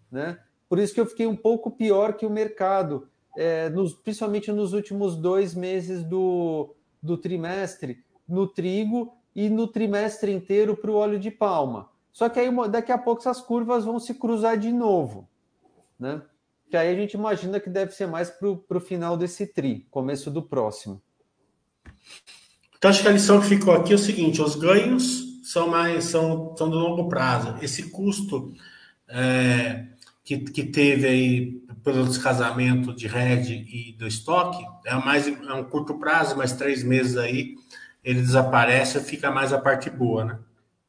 Né? 0.08 0.38
Por 0.68 0.78
isso 0.78 0.94
que 0.94 1.00
eu 1.00 1.06
fiquei 1.06 1.26
um 1.26 1.34
pouco 1.34 1.68
pior 1.72 2.12
que 2.12 2.24
o 2.24 2.30
mercado, 2.30 3.08
é, 3.36 3.68
nos, 3.70 3.92
principalmente 3.92 4.52
nos 4.52 4.72
últimos 4.72 5.16
dois 5.16 5.52
meses 5.52 6.04
do, 6.04 6.76
do 7.02 7.18
trimestre, 7.18 8.04
no 8.28 8.46
trigo 8.46 9.12
e 9.34 9.50
no 9.50 9.66
trimestre 9.66 10.30
inteiro 10.30 10.76
para 10.76 10.92
o 10.92 10.94
óleo 10.94 11.18
de 11.18 11.32
palma. 11.32 11.90
Só 12.12 12.28
que 12.28 12.38
aí 12.38 12.48
daqui 12.70 12.92
a 12.92 12.98
pouco 12.98 13.20
essas 13.20 13.40
curvas 13.40 13.84
vão 13.84 13.98
se 13.98 14.14
cruzar 14.14 14.56
de 14.56 14.70
novo. 14.70 15.28
Né? 15.98 16.22
Que 16.70 16.76
aí 16.76 16.88
a 16.88 16.94
gente 16.94 17.14
imagina 17.14 17.58
que 17.58 17.68
deve 17.68 17.90
ser 17.90 18.06
mais 18.06 18.30
para 18.30 18.48
o 18.48 18.80
final 18.80 19.16
desse 19.16 19.44
tri, 19.44 19.88
começo 19.90 20.30
do 20.30 20.40
próximo. 20.40 21.02
Então, 22.76 22.90
acho 22.90 23.02
que 23.02 23.08
a 23.08 23.12
lição 23.12 23.40
que 23.40 23.46
ficou 23.46 23.74
aqui 23.74 23.92
é 23.92 23.96
o 23.96 23.98
seguinte: 23.98 24.42
os 24.42 24.56
ganhos 24.56 25.40
são 25.44 25.68
mais 25.68 26.04
são, 26.04 26.54
são 26.56 26.68
do 26.68 26.78
longo 26.78 27.08
prazo. 27.08 27.56
Esse 27.62 27.84
custo 27.84 28.52
é, 29.08 29.86
que, 30.24 30.38
que 30.38 30.64
teve 30.64 31.06
aí 31.06 31.62
pelo 31.82 32.04
descasamento 32.04 32.94
de 32.94 33.06
rede 33.06 33.66
e 33.68 33.92
do 33.92 34.06
estoque 34.06 34.64
é 34.86 34.94
mais 34.94 35.26
é 35.26 35.52
um 35.52 35.64
curto 35.64 35.98
prazo, 35.98 36.36
mais 36.36 36.52
três 36.52 36.82
meses 36.82 37.16
aí 37.16 37.56
ele 38.04 38.20
desaparece 38.20 39.00
fica 39.00 39.30
mais 39.30 39.52
a 39.52 39.58
parte 39.58 39.88
boa, 39.90 40.24
né? 40.24 40.38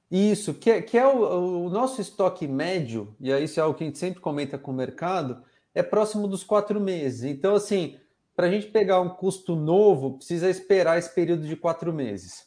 Isso, 0.09 0.53
que 0.53 0.69
é, 0.69 0.81
que 0.81 0.95
é 0.95 1.07
o, 1.07 1.65
o, 1.65 1.69
nosso 1.69 1.99
estoque 1.99 2.47
médio, 2.47 3.15
e 3.19 3.33
aí 3.33 3.45
isso 3.45 3.59
é 3.59 3.63
algo 3.63 3.75
que 3.75 3.83
a 3.83 3.87
gente 3.87 3.97
sempre 3.97 4.19
comenta 4.19 4.59
com 4.59 4.69
o 4.69 4.75
mercado, 4.75 5.41
é 5.73 5.81
próximo 5.81 6.27
dos 6.27 6.43
quatro 6.43 6.79
meses. 6.79 7.23
Então, 7.23 7.55
assim, 7.55 7.97
para 8.35 8.47
a 8.47 8.51
gente 8.51 8.67
pegar 8.67 8.99
um 9.01 9.09
custo 9.09 9.55
novo, 9.55 10.17
precisa 10.17 10.49
esperar 10.49 10.97
esse 10.97 11.13
período 11.13 11.47
de 11.47 11.55
quatro 11.55 11.93
meses. 11.93 12.45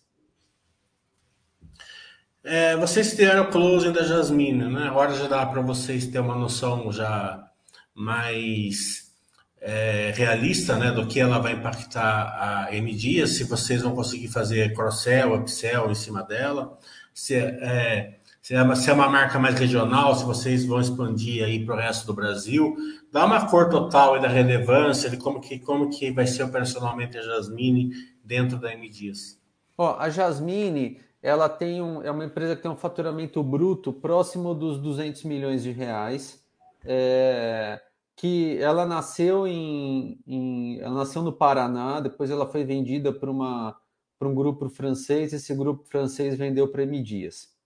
É, 2.43 2.77
vocês 2.77 3.11
fizeram 3.11 3.45
o 3.45 3.51
closing 3.51 3.93
da 3.93 4.05
Jasmine, 4.05 4.71
né? 4.71 4.87
Agora 4.87 5.15
já 5.15 5.27
dá 5.27 5.45
para 5.45 5.61
vocês 5.61 6.07
ter 6.07 6.21
uma 6.21 6.37
noção 6.37 6.93
já 6.93 7.51
mais 7.93 9.07
é, 9.61 10.13
realista 10.15 10.77
né, 10.77 10.93
do 10.93 11.09
que 11.09 11.19
ela 11.19 11.41
vai 11.41 11.55
impactar 11.55 12.69
a 12.69 12.75
M 12.75 12.95
Dias, 12.95 13.31
se 13.31 13.45
vocês 13.45 13.83
vão 13.83 13.97
conseguir 13.97 14.29
fazer 14.29 14.75
cross-sell, 14.75 15.35
upsell 15.35 15.91
em 15.91 15.95
cima 15.95 16.23
dela, 16.23 16.79
se 17.13 17.35
é, 17.35 18.21
se 18.47 18.55
é, 18.55 18.63
uma, 18.63 18.77
se 18.77 18.89
é 18.89 18.93
uma 18.93 19.09
marca 19.09 19.41
mais 19.41 19.59
regional, 19.59 20.15
se 20.15 20.25
vocês 20.25 20.65
vão 20.65 20.81
expandir 20.81 21.43
aí 21.43 21.67
para 21.67 21.75
o 21.75 21.79
resto 21.79 22.07
do 22.07 22.15
Brasil. 22.15 22.77
Dá 23.11 23.27
uma 23.27 23.51
cor 23.51 23.69
total 23.69 24.21
da 24.21 24.29
relevância 24.29 25.11
de 25.11 25.17
como 25.17 25.41
que, 25.41 25.59
como 25.59 25.91
que 25.91 26.13
vai 26.13 26.29
ser 26.29 26.45
operacionalmente 26.45 27.19
a 27.19 27.23
Jasmine 27.23 27.91
dentro 28.23 28.57
da 28.57 28.73
M. 28.73 28.89
Ó, 29.77 29.97
a 29.99 30.09
Jasmine, 30.09 31.01
ela 31.21 31.49
tem 31.49 31.83
um, 31.83 32.01
é 32.05 32.09
uma 32.09 32.25
empresa 32.25 32.55
que 32.55 32.63
tem 32.63 32.71
um 32.71 32.77
faturamento 32.77 33.43
bruto 33.43 33.93
próximo 33.93 34.55
dos 34.55 34.79
200 34.79 35.25
milhões 35.25 35.65
de 35.65 35.73
reais. 35.73 36.41
É, 36.85 37.83
que 38.15 38.59
ela 38.59 38.87
nasceu 38.87 39.45
em, 39.49 40.21
em, 40.25 40.79
ela 40.79 40.95
nasceu 40.95 41.21
no 41.21 41.33
Paraná, 41.33 41.99
depois 41.99 42.31
ela 42.31 42.47
foi 42.47 42.63
vendida 42.63 43.13
para 43.13 43.29
uma 43.29 43.77
para 44.21 44.29
um 44.29 44.35
grupo 44.35 44.69
francês, 44.71 45.33
esse 45.33 45.53
grupo 45.53 45.85
francês 45.85 46.39
vendeu 46.39 46.69
para 46.69 46.85
M 46.85 47.05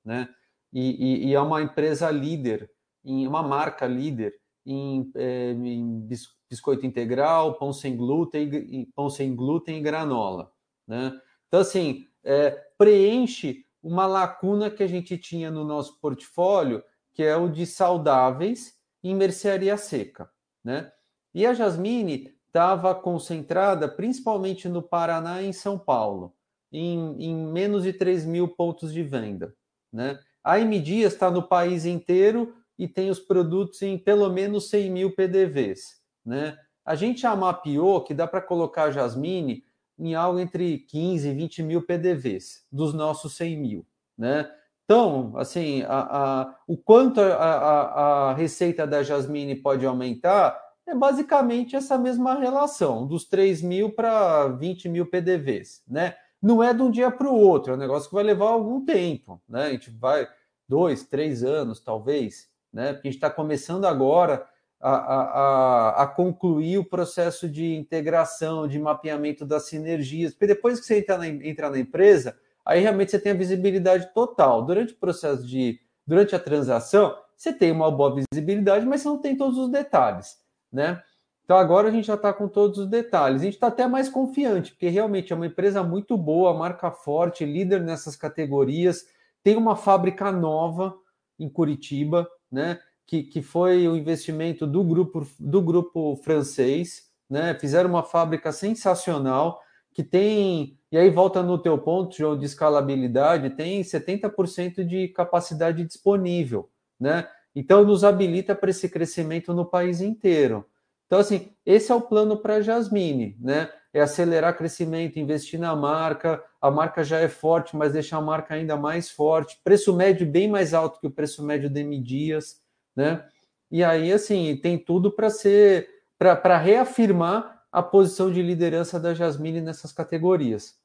né? 0.05 0.27
E, 0.73 1.25
e, 1.25 1.29
e, 1.29 1.35
é 1.35 1.41
uma 1.41 1.63
empresa 1.63 2.11
líder, 2.11 2.71
em 3.05 3.27
uma 3.27 3.43
marca 3.43 3.87
líder 3.87 4.35
em, 4.65 5.11
é, 5.17 5.51
em 5.51 6.07
biscoito 6.49 6.87
integral, 6.87 7.55
pão 7.59 7.73
sem 7.73 7.97
glúten, 7.97 8.91
pão 8.95 9.11
sem 9.11 9.35
glúten 9.35 9.79
e 9.79 9.83
granola, 9.83 10.53
né? 10.87 11.19
Então 11.49 11.61
assim 11.61 12.07
é, 12.23 12.51
preenche 12.77 13.65
uma 13.83 14.07
lacuna 14.07 14.71
que 14.71 14.83
a 14.83 14.87
gente 14.87 15.17
tinha 15.17 15.51
no 15.51 15.65
nosso 15.65 15.99
portfólio, 16.01 16.83
que 17.13 17.23
é 17.23 17.37
o 17.37 17.49
de 17.49 17.67
saudáveis 17.67 18.79
em 19.03 19.15
mercearia 19.15 19.77
seca. 19.77 20.31
Né? 20.63 20.93
E 21.35 21.47
a 21.47 21.55
Jasmine 21.55 22.35
estava 22.47 22.95
concentrada 22.95 23.89
principalmente 23.89 24.69
no 24.69 24.83
Paraná 24.83 25.41
e 25.41 25.47
em 25.47 25.53
São 25.53 25.79
Paulo, 25.79 26.35
em, 26.73 27.17
em 27.23 27.35
menos 27.35 27.85
de 27.85 27.93
3 27.93 28.27
mil 28.27 28.49
pontos 28.49 28.93
de 28.93 29.03
venda. 29.03 29.55
Né? 29.93 30.19
A 30.43 30.59
M 30.59 30.77
está 31.03 31.31
no 31.31 31.43
país 31.43 31.85
inteiro 31.85 32.55
e 32.79 32.89
tem 32.89 33.11
os 33.11 33.21
produtos 33.21 33.83
em 33.83 33.99
pelo 33.99 34.29
menos 34.31 34.71
100 34.71 34.91
mil 34.91 35.15
PDVs. 35.15 36.01
Né? 36.25 36.57
A 36.85 36.95
gente 36.95 37.21
já 37.21 37.37
mapeou 37.37 38.03
que 38.03 38.15
dá 38.15 38.27
para 38.27 38.41
colocar 38.41 38.85
a 38.85 38.91
Jasmine 38.91 39.65
em 39.99 40.15
algo 40.15 40.41
entre 40.41 40.79
15 40.79 41.29
e 41.29 41.35
20 41.35 41.63
mil 41.63 41.83
PDVs 41.83 42.65
dos 42.73 42.95
nossos 42.95 43.37
100 43.37 43.57
mil. 43.59 43.87
Né? 44.17 44.51
Então, 44.91 45.35
assim, 45.37 45.83
a, 45.83 46.41
a, 46.41 46.55
o 46.67 46.77
quanto 46.77 47.21
a, 47.21 48.31
a, 48.31 48.35
receita 48.35 48.87
da 48.87 49.03
Jasmine 49.03 49.55
pode 49.55 49.87
aumentar 49.87 50.61
é 50.85 50.95
basicamente 50.95 51.77
essa 51.77 51.97
mesma 51.97 52.35
relação, 52.35 53.07
dos 53.07 53.25
3 53.25 53.63
mil 53.63 53.93
para 53.93 54.49
20 54.49 54.89
mil 54.89 55.07
PDVs, 55.07 55.85
né? 55.87 56.17
Não 56.43 56.63
é 56.63 56.73
de 56.73 56.83
um 56.83 56.91
dia 56.91 57.11
para 57.11 57.29
o 57.29 57.35
outro, 57.35 57.73
é 57.73 57.77
um 57.77 57.79
negócio 57.79 58.09
que 58.09 58.15
vai 58.15 58.25
levar 58.25 58.51
algum 58.51 58.85
tempo, 58.85 59.41
né? 59.49 59.67
A 59.67 59.71
gente 59.71 59.91
vai 59.91 60.27
dois, 60.69 61.05
três 61.05 61.45
anos, 61.45 61.81
talvez, 61.81 62.49
né? 62.73 62.93
Porque 62.93 63.09
a 63.09 63.11
gente 63.11 63.19
está 63.19 63.31
começando 63.31 63.85
agora 63.85 64.47
a, 64.81 64.91
a, 64.91 66.03
a, 66.03 66.07
concluir 66.07 66.79
o 66.79 66.85
processo 66.85 67.49
de 67.49 67.75
integração, 67.75 68.67
de 68.67 68.79
mapeamento 68.79 69.45
das 69.45 69.65
sinergias, 69.65 70.33
porque 70.33 70.47
depois 70.47 70.81
que 70.81 70.87
você 70.87 70.99
entra 70.99 71.19
na, 71.19 71.29
entra 71.29 71.69
na 71.69 71.79
empresa 71.79 72.35
aí 72.65 72.81
realmente 72.81 73.11
você 73.11 73.19
tem 73.19 73.33
a 73.33 73.37
visibilidade 73.37 74.13
total. 74.15 74.63
Durante 74.65 74.93
o 74.93 74.97
processo 74.97 75.47
de, 75.47 75.81
durante 76.07 76.35
a 76.35 76.39
transação, 76.39 77.17
você 77.37 77.53
tem 77.53 77.73
uma 77.73 77.91
boa 77.91 78.15
visibilidade, 78.15 78.87
mas 78.87 79.01
você 79.01 79.09
não 79.09 79.19
tem 79.19 79.37
todos 79.37 79.59
os 79.59 79.71
detalhes, 79.71 80.39
né? 80.73 81.03
Então 81.51 81.59
agora 81.59 81.89
a 81.89 81.91
gente 81.91 82.07
já 82.07 82.15
está 82.15 82.33
com 82.33 82.47
todos 82.47 82.79
os 82.79 82.87
detalhes. 82.87 83.41
A 83.41 83.45
gente 83.45 83.55
está 83.55 83.67
até 83.67 83.85
mais 83.85 84.09
confiante, 84.09 84.71
porque 84.71 84.89
realmente 84.89 85.33
é 85.33 85.37
uma 85.37 85.49
empresa 85.49 85.83
muito 85.83 86.17
boa, 86.17 86.57
marca 86.57 86.93
forte, 86.93 87.45
líder 87.45 87.81
nessas 87.83 88.15
categorias. 88.15 89.05
Tem 89.43 89.57
uma 89.57 89.75
fábrica 89.75 90.31
nova 90.31 90.95
em 91.37 91.49
Curitiba, 91.49 92.31
né? 92.53 92.79
Que, 93.05 93.25
que 93.25 93.43
foi 93.43 93.89
o 93.89 93.97
investimento 93.97 94.65
do 94.65 94.85
grupo 94.85 95.27
do 95.41 95.61
grupo 95.61 96.15
francês, 96.23 97.11
né? 97.29 97.53
Fizeram 97.55 97.91
uma 97.91 98.05
fábrica 98.05 98.53
sensacional 98.53 99.61
que 99.93 100.05
tem, 100.05 100.79
e 100.93 100.97
aí 100.97 101.11
volta 101.11 101.43
no 101.43 101.59
teu 101.59 101.77
ponto, 101.79 102.17
João, 102.17 102.39
de 102.39 102.45
escalabilidade, 102.45 103.51
tem 103.51 103.83
70% 103.83 104.85
de 104.85 105.09
capacidade 105.09 105.85
disponível, 105.85 106.71
né? 106.97 107.29
Então 107.57 107.85
nos 107.85 108.05
habilita 108.05 108.55
para 108.55 108.71
esse 108.71 108.89
crescimento 108.89 109.53
no 109.53 109.67
país 109.67 110.01
inteiro. 110.01 110.65
Então, 111.11 111.19
assim, 111.19 111.51
esse 111.67 111.91
é 111.91 111.95
o 111.95 112.01
plano 112.01 112.37
para 112.37 112.55
a 112.55 112.63
Jasmine, 112.63 113.37
né? 113.41 113.69
É 113.93 114.01
acelerar 114.01 114.57
crescimento, 114.57 115.19
investir 115.19 115.59
na 115.59 115.75
marca, 115.75 116.41
a 116.63 116.71
marca 116.71 117.03
já 117.03 117.19
é 117.19 117.29
forte, 117.29 117.77
mas 117.77 117.93
deixar 117.93 118.19
a 118.19 118.21
marca 118.21 118.55
ainda 118.55 118.77
mais 118.77 119.11
forte, 119.11 119.59
preço 119.65 119.93
médio 119.93 120.25
bem 120.25 120.47
mais 120.49 120.73
alto 120.73 121.01
que 121.01 121.09
o 121.09 121.11
preço 121.11 121.43
médio 121.43 121.69
de 121.69 121.81
M 121.81 122.01
Dias, 122.01 122.63
né? 122.95 123.27
E 123.69 123.83
aí, 123.83 124.13
assim, 124.13 124.57
tem 124.63 124.79
tudo 124.79 125.11
para 125.11 125.31
ser, 125.31 125.89
para 126.17 126.57
reafirmar 126.57 127.61
a 127.73 127.83
posição 127.83 128.31
de 128.31 128.41
liderança 128.41 129.01
da 129.01 129.13
Jasmine 129.13 129.61
nessas 129.61 129.91
categorias. 129.91 130.79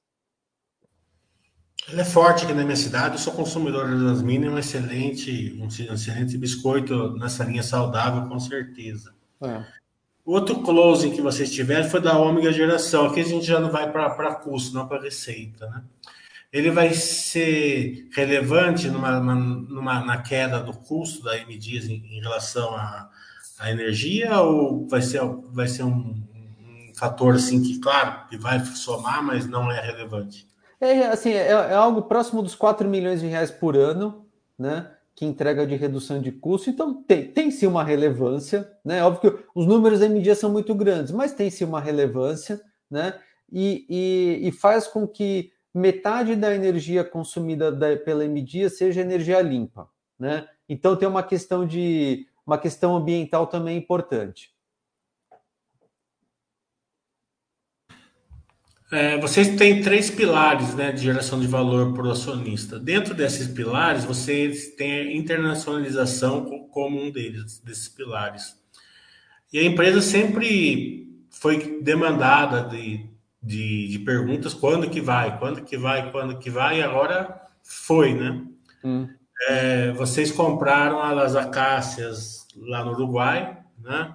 Ela 1.88 2.02
é 2.02 2.06
forte 2.06 2.46
aqui 2.46 2.54
na 2.56 2.64
minha 2.64 2.76
cidade, 2.76 3.14
eu 3.14 3.20
sou 3.20 3.34
consumidor 3.34 3.88
da 3.88 4.08
Jasmine, 4.08 4.50
um 4.50 4.58
excelente, 4.58 5.56
um 5.62 5.68
excelente 5.68 6.36
biscoito 6.36 7.16
nessa 7.16 7.44
linha 7.44 7.62
saudável, 7.62 8.28
com 8.28 8.40
certeza. 8.40 9.14
É. 9.44 9.85
Outro 10.26 10.62
closing 10.62 11.12
que 11.12 11.22
vocês 11.22 11.52
tiveram 11.52 11.88
foi 11.90 12.02
da 12.02 12.18
Ômega 12.18 12.52
Geração. 12.52 13.06
Aqui 13.06 13.20
a 13.20 13.24
gente 13.24 13.46
já 13.46 13.60
não 13.60 13.70
vai 13.70 13.92
para 13.92 14.36
custo, 14.36 14.74
não 14.74 14.88
para 14.88 15.04
receita, 15.04 15.68
né? 15.68 15.84
Ele 16.52 16.72
vai 16.72 16.94
ser 16.94 18.08
relevante 18.12 18.88
numa, 18.88 19.20
numa, 19.20 20.00
na 20.06 20.22
queda 20.22 20.60
do 20.62 20.74
custo 20.74 21.24
da 21.24 21.38
M 21.38 21.58
Dias 21.58 21.86
em, 21.86 21.96
em 21.96 22.22
relação 22.22 22.74
à, 22.74 23.10
à 23.60 23.70
energia 23.70 24.40
ou 24.40 24.88
vai 24.88 25.02
ser, 25.02 25.22
vai 25.52 25.68
ser 25.68 25.84
um, 25.84 26.16
fator 26.96 27.36
assim 27.36 27.62
que, 27.62 27.80
claro, 27.80 28.28
que 28.30 28.38
vai 28.38 28.60
somar, 28.66 29.22
mas 29.22 29.48
não 29.48 29.72
é 29.72 29.80
relevante. 29.80 30.48
É 30.80 31.08
assim, 31.08 31.32
é, 31.32 31.50
é 31.50 31.74
algo 31.74 32.04
próximo 32.04 32.42
dos 32.42 32.56
4 32.56 32.88
milhões 32.88 33.22
de 33.22 33.28
reais 33.28 33.52
por 33.52 33.76
ano, 33.78 34.26
né? 34.58 34.92
Que 35.16 35.26
entrega 35.26 35.66
de 35.66 35.76
redução 35.76 36.22
de 36.22 36.32
custo, 36.32 36.70
então 36.70 37.02
tem, 37.04 37.32
tem 37.32 37.50
sim 37.50 37.68
uma 37.68 37.84
relevância, 37.84 38.70
né? 38.84 39.02
Óbvio 39.04 39.38
que 39.38 39.44
os 39.56 39.66
números 39.66 40.02
da 40.02 40.10
mídia 40.10 40.36
são 40.36 40.52
muito 40.52 40.76
grandes, 40.76 41.12
mas 41.14 41.34
tem 41.34 41.50
sim 41.50 41.64
uma 41.64 41.80
relevância, 41.80 42.62
né? 42.92 43.18
E, 43.52 43.86
e, 43.90 44.48
e 44.50 44.52
faz 44.52 44.88
com 44.88 45.08
que 45.08 45.52
metade 45.74 46.36
da 46.36 46.54
energia 46.54 47.04
consumida 47.04 47.72
da, 47.72 47.96
pela 47.98 48.26
MDia 48.26 48.70
seja 48.70 49.02
energia 49.02 49.42
limpa, 49.42 49.90
né? 50.20 50.48
Então 50.68 50.96
tem 50.96 51.08
uma 51.08 51.24
questão 51.24 51.66
de 51.66 52.28
uma 52.46 52.58
questão 52.58 52.96
ambiental 52.96 53.48
também 53.48 53.78
importante. 53.78 54.55
É, 58.92 59.18
vocês 59.20 59.56
têm 59.56 59.82
três 59.82 60.12
pilares 60.12 60.76
né, 60.76 60.92
de 60.92 61.02
geração 61.02 61.40
de 61.40 61.48
valor 61.48 61.94
para 61.94 62.04
o 62.04 62.12
acionista. 62.12 62.80
Dentro 62.80 63.16
desses 63.16 63.48
pilares, 63.48 64.06
vocês 64.06 64.76
têm 64.76 64.92
a 64.92 65.16
internacionalização 65.16 66.46
como 66.70 67.02
um 67.02 67.10
deles, 67.10 67.60
desses 67.60 67.90
pilares. 67.90 68.56
E 69.52 69.58
a 69.58 69.64
empresa 69.64 70.02
sempre 70.02 71.08
foi 71.32 71.82
demandada 71.82 72.64
de, 72.70 73.10
de, 73.42 73.88
de 73.88 74.00
perguntas 74.00 74.54
quando 74.54 74.90
que 74.90 75.02
vai, 75.02 75.40
quando 75.40 75.64
que 75.64 75.78
vai, 75.78 76.12
quando 76.12 76.38
que 76.38 76.50
vai, 76.50 76.80
e 76.80 76.84
agora 76.84 77.42
foi, 77.64 78.14
né? 78.14 78.44
Hum. 78.84 79.08
É, 79.48 79.92
vocês 79.94 80.32
compraram 80.32 81.00
a 81.00 81.12
Las 81.12 81.36
Acácias 81.36 82.48
lá 82.56 82.84
no 82.86 82.92
Uruguai, 82.92 83.58
né? 83.82 84.14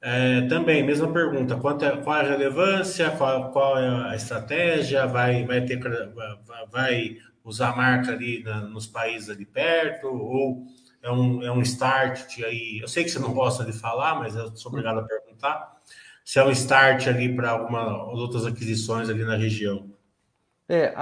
É, 0.00 0.42
também, 0.42 0.84
mesma 0.84 1.12
pergunta: 1.12 1.56
quanto 1.56 1.84
é, 1.84 1.96
qual 1.96 2.16
é 2.16 2.20
a 2.20 2.28
relevância, 2.28 3.10
qual, 3.12 3.50
qual 3.50 3.78
é 3.78 4.10
a 4.10 4.14
estratégia? 4.14 5.06
Vai, 5.06 5.44
vai, 5.44 5.64
ter, 5.64 5.80
vai 6.70 7.16
usar 7.44 7.70
a 7.70 7.76
marca 7.76 8.12
ali 8.12 8.42
na, 8.42 8.60
nos 8.62 8.86
países 8.86 9.30
ali 9.30 9.46
perto? 9.46 10.06
Ou 10.08 10.66
é 11.02 11.10
um, 11.10 11.42
é 11.42 11.50
um 11.50 11.62
start 11.62 12.40
aí? 12.40 12.78
Eu 12.80 12.88
sei 12.88 13.04
que 13.04 13.10
você 13.10 13.18
não 13.18 13.32
gosta 13.32 13.64
de 13.64 13.72
falar, 13.72 14.16
mas 14.16 14.34
eu 14.34 14.54
sou 14.56 14.70
obrigado 14.70 15.00
a 15.00 15.02
perguntar. 15.02 15.76
Se 16.24 16.38
é 16.38 16.44
um 16.44 16.50
start 16.50 17.06
ali 17.06 17.34
para 17.34 17.50
algumas 17.50 18.18
outras 18.18 18.44
aquisições 18.44 19.08
ali 19.08 19.24
na 19.24 19.36
região. 19.36 19.90
É, 20.68 20.92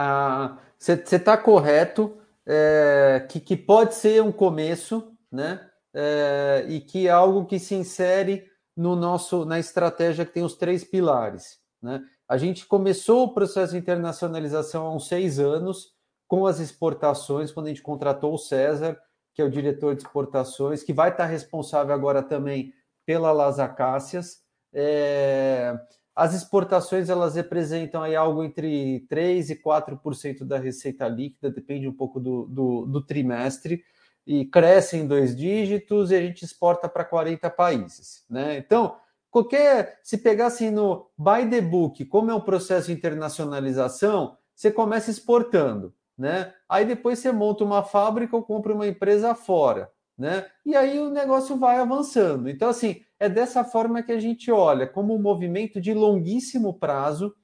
você 0.78 1.16
está 1.16 1.36
correto, 1.38 2.18
é, 2.46 3.26
que, 3.30 3.40
que 3.40 3.56
pode 3.56 3.94
ser 3.94 4.22
um 4.22 4.30
começo, 4.30 5.12
né? 5.32 5.60
É, 5.94 6.66
e 6.68 6.80
que 6.80 7.06
é 7.06 7.10
algo 7.10 7.46
que 7.46 7.58
se 7.58 7.74
insere 7.74 8.44
no 8.76 8.96
nosso 8.96 9.44
na 9.44 9.58
estratégia 9.58 10.24
que 10.24 10.32
tem 10.32 10.42
os 10.42 10.56
três 10.56 10.84
pilares. 10.84 11.58
Né? 11.82 12.02
A 12.28 12.36
gente 12.36 12.66
começou 12.66 13.24
o 13.24 13.34
processo 13.34 13.72
de 13.72 13.78
internacionalização 13.78 14.86
há 14.86 14.94
uns 14.94 15.06
seis 15.06 15.38
anos 15.38 15.92
com 16.26 16.46
as 16.46 16.58
exportações, 16.58 17.52
quando 17.52 17.66
a 17.66 17.68
gente 17.68 17.82
contratou 17.82 18.34
o 18.34 18.38
César, 18.38 18.98
que 19.34 19.42
é 19.42 19.44
o 19.44 19.50
diretor 19.50 19.94
de 19.94 20.02
exportações, 20.02 20.82
que 20.82 20.92
vai 20.92 21.10
estar 21.10 21.26
responsável 21.26 21.94
agora 21.94 22.22
também 22.22 22.72
pela 23.04 23.32
Las 23.32 23.58
Acácias. 23.58 24.42
É, 24.72 25.78
as 26.14 26.32
exportações 26.32 27.08
elas 27.08 27.34
representam 27.34 28.02
aí 28.02 28.14
algo 28.14 28.42
entre 28.42 29.06
3% 29.10 29.50
e 29.50 29.56
4% 29.56 30.44
da 30.44 30.58
receita 30.58 31.08
líquida, 31.08 31.50
depende 31.50 31.88
um 31.88 31.92
pouco 31.92 32.20
do, 32.20 32.46
do, 32.46 32.86
do 32.86 33.04
trimestre, 33.04 33.84
e 34.26 34.44
cresce 34.44 34.96
em 34.96 35.06
dois 35.06 35.36
dígitos 35.36 36.10
e 36.10 36.16
a 36.16 36.20
gente 36.20 36.44
exporta 36.44 36.88
para 36.88 37.04
40 37.04 37.48
países. 37.50 38.24
Né? 38.28 38.56
Então, 38.58 38.96
qualquer. 39.30 40.00
Se 40.02 40.18
pegar 40.18 40.46
assim 40.46 40.70
no 40.70 41.10
by 41.18 41.48
the 41.48 41.60
book, 41.60 42.04
como 42.06 42.30
é 42.30 42.34
um 42.34 42.40
processo 42.40 42.86
de 42.86 42.92
internacionalização, 42.92 44.36
você 44.54 44.70
começa 44.70 45.10
exportando. 45.10 45.94
Né? 46.16 46.52
Aí 46.68 46.84
depois 46.84 47.18
você 47.18 47.32
monta 47.32 47.64
uma 47.64 47.82
fábrica 47.82 48.36
ou 48.36 48.42
compra 48.42 48.72
uma 48.72 48.86
empresa 48.86 49.34
fora. 49.34 49.90
Né? 50.16 50.46
E 50.64 50.76
aí 50.76 51.00
o 51.00 51.10
negócio 51.10 51.56
vai 51.56 51.78
avançando. 51.78 52.48
Então, 52.48 52.68
assim, 52.68 53.02
é 53.18 53.28
dessa 53.28 53.64
forma 53.64 54.02
que 54.02 54.12
a 54.12 54.20
gente 54.20 54.50
olha, 54.50 54.86
como 54.86 55.14
um 55.14 55.20
movimento 55.20 55.80
de 55.80 55.92
longuíssimo 55.92 56.74
prazo, 56.74 57.34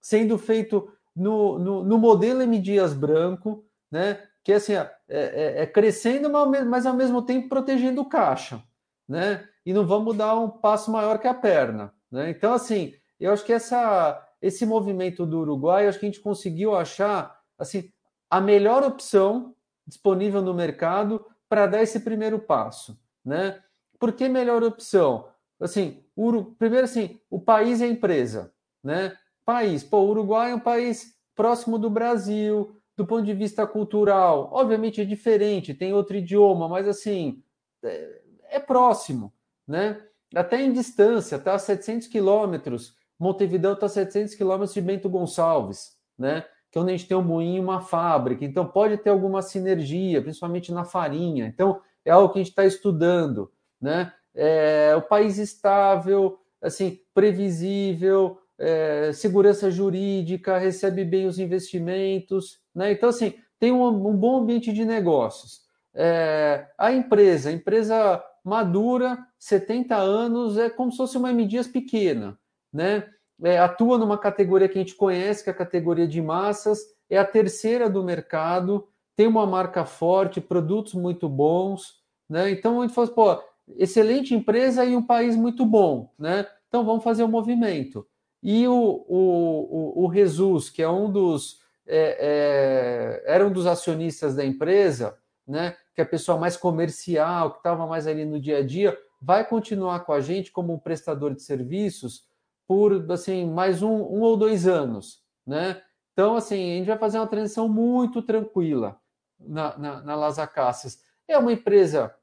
sendo 0.00 0.36
feito 0.36 0.92
no, 1.16 1.58
no, 1.58 1.84
no 1.84 1.98
modelo 1.98 2.42
M. 2.42 2.58
Dias 2.58 2.92
Branco, 2.92 3.64
né? 3.90 4.22
Que 4.44 4.52
assim, 4.52 4.74
é, 4.74 4.90
é, 5.08 5.62
é 5.62 5.66
crescendo, 5.66 6.30
mas 6.66 6.86
ao 6.86 6.94
mesmo 6.94 7.22
tempo 7.22 7.48
protegendo 7.48 8.00
o 8.00 8.08
caixa. 8.08 8.62
Né? 9.08 9.46
E 9.64 9.72
não 9.72 9.86
vamos 9.86 10.16
dar 10.16 10.38
um 10.38 10.48
passo 10.48 10.90
maior 10.90 11.18
que 11.18 11.28
a 11.28 11.34
perna. 11.34 11.92
Né? 12.10 12.30
Então, 12.30 12.52
assim, 12.52 12.94
eu 13.18 13.32
acho 13.32 13.44
que 13.44 13.52
essa, 13.52 14.26
esse 14.40 14.64
movimento 14.64 15.26
do 15.26 15.40
Uruguai, 15.40 15.86
acho 15.86 15.98
que 15.98 16.06
a 16.06 16.08
gente 16.08 16.20
conseguiu 16.20 16.74
achar 16.76 17.38
assim, 17.58 17.90
a 18.30 18.40
melhor 18.40 18.82
opção 18.82 19.54
disponível 19.86 20.42
no 20.42 20.54
mercado 20.54 21.24
para 21.48 21.66
dar 21.66 21.82
esse 21.82 22.00
primeiro 22.00 22.38
passo. 22.38 22.98
Né? 23.24 23.60
Por 23.98 24.12
que 24.12 24.28
melhor 24.28 24.62
opção? 24.62 25.28
Assim, 25.60 26.04
o, 26.14 26.44
primeiro 26.44 26.84
assim, 26.84 27.20
o 27.28 27.40
país 27.40 27.80
é 27.80 27.86
a 27.86 27.88
empresa, 27.88 28.52
né? 28.82 29.16
País, 29.44 29.82
pô, 29.82 29.98
o 29.98 30.10
Uruguai 30.10 30.52
é 30.52 30.54
um 30.54 30.60
país 30.60 31.16
próximo 31.34 31.78
do 31.78 31.90
Brasil, 31.90 32.77
do 32.98 33.06
ponto 33.06 33.22
de 33.24 33.32
vista 33.32 33.64
cultural, 33.64 34.50
obviamente 34.52 35.00
é 35.00 35.04
diferente, 35.04 35.72
tem 35.72 35.92
outro 35.92 36.16
idioma, 36.16 36.68
mas 36.68 36.88
assim, 36.88 37.40
é, 37.80 38.20
é 38.50 38.58
próximo, 38.58 39.32
né? 39.64 40.02
Até 40.34 40.60
em 40.60 40.72
distância, 40.72 41.36
está 41.36 41.54
a 41.54 41.58
700 41.60 42.08
quilômetros, 42.08 42.96
Montevideo 43.16 43.74
está 43.74 43.86
a 43.86 43.88
700 43.88 44.34
quilômetros 44.34 44.74
de 44.74 44.80
Bento 44.80 45.08
Gonçalves, 45.08 45.96
né? 46.18 46.44
Que 46.72 46.78
é 46.78 46.80
onde 46.80 46.92
a 46.92 46.96
gente 46.96 47.06
tem 47.06 47.16
um 47.16 47.22
moinho 47.22 47.62
uma 47.62 47.80
fábrica, 47.80 48.44
então 48.44 48.66
pode 48.66 48.96
ter 48.98 49.10
alguma 49.10 49.42
sinergia, 49.42 50.20
principalmente 50.20 50.72
na 50.72 50.84
farinha, 50.84 51.46
então 51.46 51.80
é 52.04 52.10
algo 52.10 52.32
que 52.32 52.40
a 52.40 52.42
gente 52.42 52.50
está 52.50 52.66
estudando, 52.66 53.52
né? 53.80 54.12
É, 54.34 54.92
o 54.96 55.02
país 55.02 55.38
estável, 55.38 56.40
assim, 56.60 56.98
previsível, 57.14 58.40
é, 58.58 59.12
segurança 59.12 59.70
jurídica, 59.70 60.58
recebe 60.58 61.04
bem 61.04 61.26
os 61.26 61.38
investimentos, 61.38 62.58
né? 62.74 62.92
Então, 62.92 63.08
assim, 63.08 63.34
tem 63.58 63.72
um, 63.72 63.86
um 63.86 64.16
bom 64.16 64.40
ambiente 64.40 64.72
de 64.72 64.84
negócios. 64.84 65.62
É, 65.94 66.66
a 66.76 66.92
empresa, 66.92 67.50
a 67.50 67.52
empresa 67.52 68.22
madura, 68.44 69.18
70 69.38 69.96
anos, 69.96 70.56
é 70.56 70.68
como 70.70 70.90
se 70.90 70.96
fosse 70.96 71.16
uma 71.16 71.30
M 71.30 71.48
pequena, 71.72 72.38
né? 72.72 73.08
É, 73.42 73.58
atua 73.58 73.98
numa 73.98 74.18
categoria 74.18 74.68
que 74.68 74.78
a 74.78 74.82
gente 74.82 74.96
conhece, 74.96 75.44
que 75.44 75.50
é 75.50 75.52
a 75.52 75.56
categoria 75.56 76.08
de 76.08 76.20
massas, 76.20 76.80
é 77.08 77.16
a 77.16 77.24
terceira 77.24 77.88
do 77.88 78.02
mercado, 78.02 78.88
tem 79.16 79.26
uma 79.26 79.46
marca 79.46 79.84
forte, 79.84 80.40
produtos 80.40 80.94
muito 80.94 81.28
bons, 81.28 82.00
né? 82.28 82.50
Então 82.50 82.80
a 82.80 82.86
gente 82.86 82.94
fala, 82.94 83.08
pô, 83.08 83.42
excelente 83.76 84.34
empresa 84.34 84.84
e 84.84 84.96
um 84.96 85.02
país 85.02 85.36
muito 85.36 85.64
bom, 85.64 86.12
né? 86.18 86.46
Então 86.68 86.84
vamos 86.84 87.04
fazer 87.04 87.22
o 87.22 87.26
um 87.26 87.30
movimento. 87.30 88.06
E 88.42 88.66
o, 88.68 89.04
o, 89.08 90.06
o, 90.06 90.12
Jesus, 90.12 90.70
que 90.70 90.82
é 90.82 90.88
um 90.88 91.10
dos 91.10 91.60
é, 91.86 93.22
é, 93.26 93.34
era 93.34 93.46
um 93.46 93.50
dos 93.50 93.66
acionistas 93.66 94.36
da 94.36 94.44
empresa, 94.44 95.18
né? 95.46 95.76
Que 95.94 96.00
é 96.00 96.04
a 96.04 96.08
pessoa 96.08 96.38
mais 96.38 96.56
comercial, 96.56 97.52
que 97.52 97.58
estava 97.58 97.86
mais 97.86 98.06
ali 98.06 98.24
no 98.24 98.40
dia 98.40 98.58
a 98.58 98.62
dia, 98.64 98.96
vai 99.20 99.44
continuar 99.44 100.00
com 100.00 100.12
a 100.12 100.20
gente 100.20 100.52
como 100.52 100.72
um 100.72 100.78
prestador 100.78 101.34
de 101.34 101.42
serviços 101.42 102.26
por 102.66 103.10
assim 103.10 103.50
mais 103.50 103.82
um, 103.82 103.90
um 103.90 104.20
ou 104.20 104.36
dois 104.36 104.66
anos, 104.66 105.22
né? 105.46 105.82
Então 106.12 106.36
assim 106.36 106.72
a 106.72 106.76
gente 106.76 106.86
vai 106.86 106.98
fazer 106.98 107.18
uma 107.18 107.26
transição 107.26 107.68
muito 107.68 108.22
tranquila 108.22 109.00
na, 109.40 109.76
na, 109.78 110.02
na. 110.02 110.34
É 111.26 111.38
uma 111.38 111.52
empresa 111.52 112.14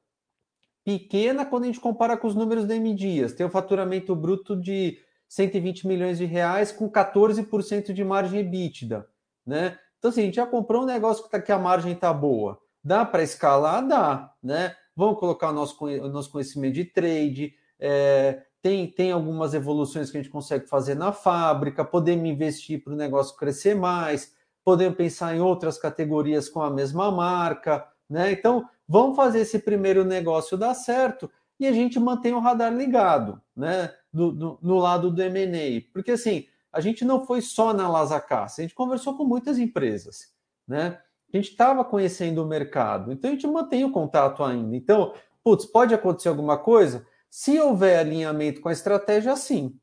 pequena 0.84 1.46
quando 1.46 1.64
a 1.64 1.68
gente 1.68 1.80
compara 1.80 2.16
com 2.16 2.28
os 2.28 2.36
números 2.36 2.66
da 2.66 2.76
M 2.76 2.94
Dias. 2.94 3.34
Tem 3.34 3.46
um 3.46 3.50
faturamento 3.50 4.16
bruto 4.16 4.56
de 4.56 5.00
120 5.28 5.88
milhões 5.88 6.18
de 6.18 6.26
reais 6.26 6.72
com 6.72 6.90
14% 6.90 7.94
de 7.94 8.04
margem 8.04 8.40
EBITDA, 8.40 9.08
né? 9.46 9.78
Então, 9.98 10.10
assim, 10.10 10.22
a 10.22 10.26
gente 10.26 10.36
já 10.36 10.46
comprou 10.46 10.84
um 10.84 10.86
negócio 10.86 11.24
que, 11.24 11.32
tá, 11.32 11.42
que 11.42 11.52
a 11.52 11.58
margem 11.58 11.94
está 11.94 12.14
boa. 12.14 12.60
Dá 12.84 13.04
para 13.04 13.24
escalar? 13.24 13.88
Dá, 13.88 14.32
né? 14.42 14.76
Vamos 14.96 15.20
colocar 15.20 15.50
o 15.50 15.54
nosso, 15.54 15.86
nosso 16.10 16.32
conhecimento 16.32 16.76
de 16.76 16.86
trade, 16.86 17.54
é, 17.80 18.44
tem, 18.62 18.88
tem 18.88 19.12
algumas 19.12 19.54
evoluções 19.54 20.10
que 20.10 20.18
a 20.18 20.22
gente 20.22 20.32
consegue 20.32 20.68
fazer 20.68 20.96
na 20.96 21.12
fábrica, 21.12 21.86
podemos 21.86 22.28
investir 22.28 22.84
para 22.84 22.94
o 22.94 22.96
negócio 22.96 23.36
crescer 23.36 23.76
mais, 23.76 24.34
podemos 24.64 24.98
pensar 24.98 25.36
em 25.36 25.40
outras 25.40 25.78
categorias 25.78 26.50
com 26.50 26.62
a 26.62 26.72
mesma 26.72 27.12
marca, 27.12 27.88
né? 28.10 28.32
Então, 28.32 28.68
vamos 28.88 29.16
fazer 29.16 29.42
esse 29.42 29.60
primeiro 29.60 30.04
negócio 30.04 30.58
dar 30.58 30.74
certo 30.74 31.30
e 31.60 31.68
a 31.68 31.72
gente 31.72 32.00
mantém 32.00 32.34
o 32.34 32.40
radar 32.40 32.74
ligado, 32.74 33.40
né? 33.56 33.94
No 34.16 34.78
lado 34.78 35.12
do 35.12 35.22
M&A. 35.22 35.92
Porque, 35.92 36.12
assim, 36.12 36.48
a 36.72 36.80
gente 36.80 37.04
não 37.04 37.26
foi 37.26 37.42
só 37.42 37.74
na 37.74 37.90
Lazacassa, 37.90 38.62
a 38.62 38.64
gente 38.64 38.74
conversou 38.74 39.16
com 39.16 39.26
muitas 39.26 39.60
empresas, 39.60 40.34
né? 40.68 41.00
A 41.34 41.38
gente 41.38 41.52
estava 41.52 41.84
conhecendo 41.84 42.42
o 42.42 42.48
mercado, 42.48 43.12
então 43.12 43.30
a 43.30 43.34
gente 43.34 43.46
mantém 43.48 43.84
o 43.84 43.92
contato 43.92 44.44
ainda. 44.44 44.76
Então, 44.76 45.14
putz, 45.44 45.66
pode 45.66 45.94
acontecer 45.94 46.30
alguma 46.30 46.58
coisa? 46.58 47.06
Se 47.30 47.60
houver 47.60 48.00
alinhamento 48.00 48.62
com 48.62 48.70
a 48.70 48.72
estratégia, 48.72 49.36
sim. 49.36 49.78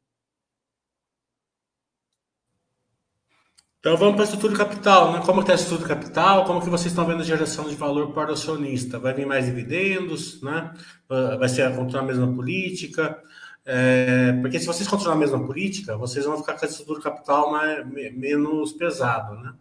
Então 3.80 3.96
vamos 3.96 4.14
para 4.14 4.22
a 4.22 4.26
estrutura 4.26 4.56
capital, 4.56 5.12
né? 5.12 5.22
Como 5.26 5.40
está 5.40 5.52
a 5.52 5.56
estrutura 5.56 5.88
capital? 5.88 6.44
Como 6.44 6.60
que 6.60 6.70
vocês 6.70 6.92
estão 6.92 7.04
vendo 7.04 7.20
a 7.20 7.24
geração 7.24 7.68
de 7.68 7.74
valor 7.74 8.12
para 8.12 8.30
o 8.30 8.34
acionista? 8.34 8.98
Vai 8.98 9.12
vir 9.12 9.26
mais 9.26 9.44
dividendos, 9.44 10.40
né? 10.40 10.72
Vai 11.08 11.48
ser 11.48 11.74
continuar 11.74 12.04
a 12.04 12.06
mesma 12.06 12.32
política? 12.32 13.20
É, 13.64 14.32
porque 14.40 14.58
se 14.58 14.66
vocês 14.66 14.88
continuarem 14.88 15.22
a 15.22 15.26
mesma 15.26 15.46
política, 15.46 15.96
vocês 15.96 16.24
vão 16.24 16.36
ficar 16.38 16.54
com 16.54 16.64
a 16.64 16.68
estrutura 16.68 17.00
capital 17.00 17.50
mais, 17.50 17.86
menos 17.88 18.72
pesado, 18.72 19.36
né? 19.36 19.54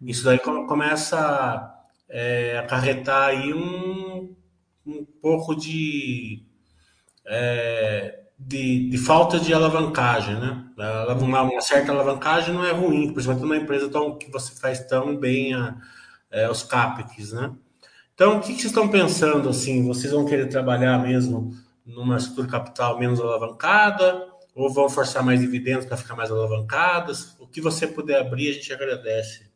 Isso 0.00 0.24
daí 0.24 0.38
começa 0.38 1.18
a 1.18 1.76
é, 2.08 2.58
acarretar 2.58 3.28
aí 3.28 3.52
um, 3.52 4.34
um 4.86 5.04
pouco 5.20 5.54
de 5.54 6.44
é, 7.26 8.20
de, 8.38 8.90
de, 8.90 8.98
falta 8.98 9.40
de 9.40 9.52
alavancagem, 9.52 10.38
né? 10.38 10.64
Uma, 11.18 11.42
uma, 11.42 11.60
certa 11.60 11.92
alavancagem 11.92 12.54
não 12.54 12.64
é 12.64 12.72
ruim, 12.72 13.12
principalmente 13.12 13.42
numa 13.42 13.56
empresa 13.56 13.88
tão, 13.88 14.16
que 14.16 14.30
você 14.30 14.54
faz 14.54 14.80
tão 14.80 15.16
bem 15.16 15.54
a, 15.54 15.76
é, 16.30 16.48
os 16.50 16.62
CAPEX, 16.62 17.32
né? 17.32 17.52
Então, 18.14 18.38
o 18.38 18.40
que, 18.40 18.48
que, 18.48 18.60
vocês 18.60 18.66
estão 18.66 18.88
pensando, 18.88 19.48
assim? 19.48 19.86
Vocês 19.86 20.12
vão 20.12 20.24
querer 20.24 20.48
trabalhar 20.48 20.98
mesmo 21.02 21.54
numa 21.86 22.16
estrutura 22.16 22.48
capital 22.48 22.98
menos 22.98 23.20
alavancada? 23.20 24.28
Ou 24.54 24.72
vão 24.72 24.88
forçar 24.88 25.22
mais 25.22 25.40
dividendos 25.40 25.86
para 25.86 25.96
ficar 25.96 26.16
mais 26.16 26.30
alavancadas? 26.30 27.36
O 27.38 27.46
que 27.46 27.60
você 27.60 27.86
puder 27.86 28.20
abrir, 28.20 28.50
a 28.50 28.52
gente 28.54 28.72
agradece. 28.72 29.50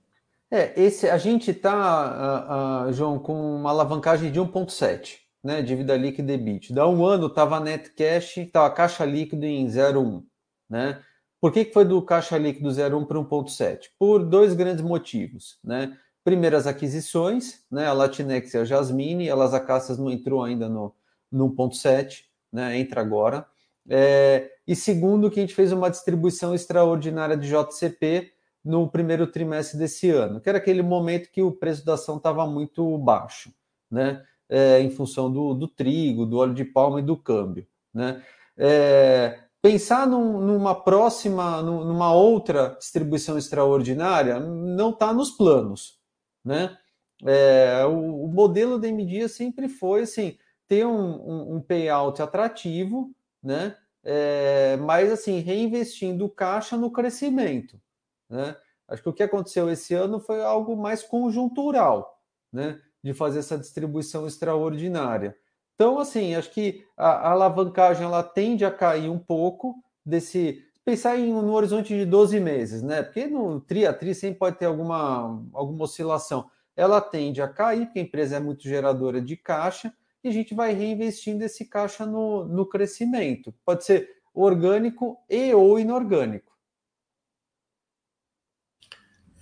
É, 0.50 0.78
esse, 0.80 1.08
a 1.08 1.16
gente 1.16 1.50
está, 1.50 2.86
uh, 2.86 2.88
uh, 2.88 2.92
João, 2.92 3.18
com 3.18 3.56
uma 3.56 3.70
alavancagem 3.70 4.30
de 4.30 4.40
1,7 4.40 5.20
né, 5.42 5.62
dívida 5.62 5.96
líquida 5.96 6.32
e 6.32 6.34
EBITDA. 6.34 6.82
Há 6.82 6.88
um 6.88 7.04
ano 7.04 7.26
estava 7.26 7.58
net 7.60 7.90
cash, 7.90 8.38
estava 8.38 8.70
caixa 8.70 9.04
líquido 9.04 9.44
em 9.44 9.66
0,1. 9.66 10.22
Né? 10.68 11.02
Por 11.40 11.52
que, 11.52 11.64
que 11.64 11.72
foi 11.72 11.84
do 11.84 12.00
caixa 12.02 12.36
líquido 12.36 12.68
0,1 12.68 13.06
para 13.06 13.18
1,7? 13.18 13.88
Por 13.98 14.24
dois 14.24 14.54
grandes 14.54 14.84
motivos. 14.84 15.58
Né? 15.64 15.96
Primeiras 16.22 16.66
aquisições, 16.66 17.64
né, 17.70 17.86
a 17.86 17.92
Latinex 17.92 18.52
e 18.52 18.58
a 18.58 18.64
Jasmine, 18.64 19.28
elas 19.28 19.54
a 19.54 19.60
Caças 19.60 19.98
não 19.98 20.10
entrou 20.10 20.44
ainda 20.44 20.68
no, 20.68 20.94
no 21.30 21.50
1,7, 21.54 22.24
né, 22.52 22.78
entra 22.78 23.00
agora. 23.00 23.46
É, 23.88 24.50
e 24.66 24.76
segundo, 24.76 25.30
que 25.30 25.40
a 25.40 25.42
gente 25.42 25.54
fez 25.54 25.72
uma 25.72 25.90
distribuição 25.90 26.54
extraordinária 26.54 27.36
de 27.36 27.48
JCP 27.48 28.32
no 28.64 28.88
primeiro 28.88 29.26
trimestre 29.26 29.78
desse 29.78 30.10
ano, 30.10 30.40
que 30.40 30.48
era 30.48 30.58
aquele 30.58 30.82
momento 30.82 31.30
que 31.30 31.42
o 31.42 31.52
preço 31.52 31.84
da 31.84 31.94
ação 31.94 32.18
estava 32.18 32.46
muito 32.46 32.98
baixo. 32.98 33.52
Né? 33.90 34.22
é, 34.50 34.80
em 34.80 34.90
função 34.90 35.32
do, 35.32 35.54
do, 35.54 35.68
trigo, 35.68 36.26
do 36.26 36.36
óleo 36.38 36.52
de 36.52 36.64
palma 36.64 36.98
e 36.98 37.04
do 37.04 37.16
câmbio. 37.16 37.64
Né? 37.94 38.20
É, 38.56 39.38
pensar 39.62 40.06
num, 40.06 40.40
numa 40.40 40.74
próxima, 40.74 41.62
numa 41.62 42.12
outra 42.12 42.76
distribuição 42.78 43.38
extraordinária, 43.38 44.40
não 44.40 44.90
está 44.90 45.14
nos 45.14 45.30
planos. 45.30 46.00
Né? 46.44 46.76
É, 47.24 47.84
o, 47.86 48.24
o, 48.24 48.28
modelo 48.28 48.78
da 48.78 48.88
MD 48.88 49.28
sempre 49.28 49.68
foi 49.68 50.02
assim, 50.02 50.36
ter 50.70 50.86
um, 50.86 50.92
um, 50.92 51.56
um 51.56 51.60
payout 51.60 52.22
atrativo, 52.22 53.12
né? 53.42 53.76
é, 54.02 54.76
mas 54.78 55.12
assim, 55.12 55.40
reinvestindo 55.40 56.28
caixa 56.28 56.76
no 56.76 56.90
crescimento. 56.90 57.80
Né? 58.28 58.56
Acho 58.88 59.02
que 59.02 59.08
o 59.08 59.12
que 59.12 59.22
aconteceu 59.22 59.70
esse 59.70 59.94
ano 59.94 60.20
foi 60.20 60.42
algo 60.42 60.76
mais 60.76 61.02
conjuntural, 61.02 62.20
né? 62.52 62.80
De 63.02 63.14
fazer 63.14 63.38
essa 63.38 63.56
distribuição 63.56 64.26
extraordinária. 64.26 65.36
Então, 65.74 65.98
assim, 65.98 66.34
acho 66.34 66.50
que 66.50 66.84
a, 66.96 67.08
a 67.08 67.30
alavancagem 67.30 68.04
ela 68.04 68.22
tende 68.22 68.64
a 68.64 68.70
cair 68.70 69.08
um 69.08 69.18
pouco 69.18 69.76
desse. 70.04 70.62
Pensar 70.84 71.18
em 71.18 71.32
no 71.32 71.52
horizonte 71.52 71.94
de 71.96 72.04
12 72.04 72.40
meses, 72.40 72.82
né? 72.82 73.02
Porque 73.02 73.26
no 73.26 73.60
TRI 73.60 74.14
sempre 74.14 74.38
pode 74.38 74.58
ter 74.58 74.66
alguma, 74.66 75.42
alguma 75.52 75.84
oscilação. 75.84 76.50
Ela 76.74 77.00
tende 77.00 77.40
a 77.40 77.48
cair, 77.48 77.86
porque 77.86 78.00
a 78.00 78.02
empresa 78.02 78.36
é 78.36 78.40
muito 78.40 78.62
geradora 78.64 79.20
de 79.20 79.36
caixa, 79.36 79.94
e 80.22 80.28
a 80.28 80.32
gente 80.32 80.54
vai 80.54 80.72
reinvestindo 80.72 81.44
esse 81.44 81.64
caixa 81.64 82.04
no, 82.04 82.44
no 82.44 82.66
crescimento. 82.66 83.54
Pode 83.64 83.84
ser 83.84 84.08
orgânico 84.34 85.18
e 85.28 85.52
ou 85.54 85.78
inorgânico. 85.78 86.50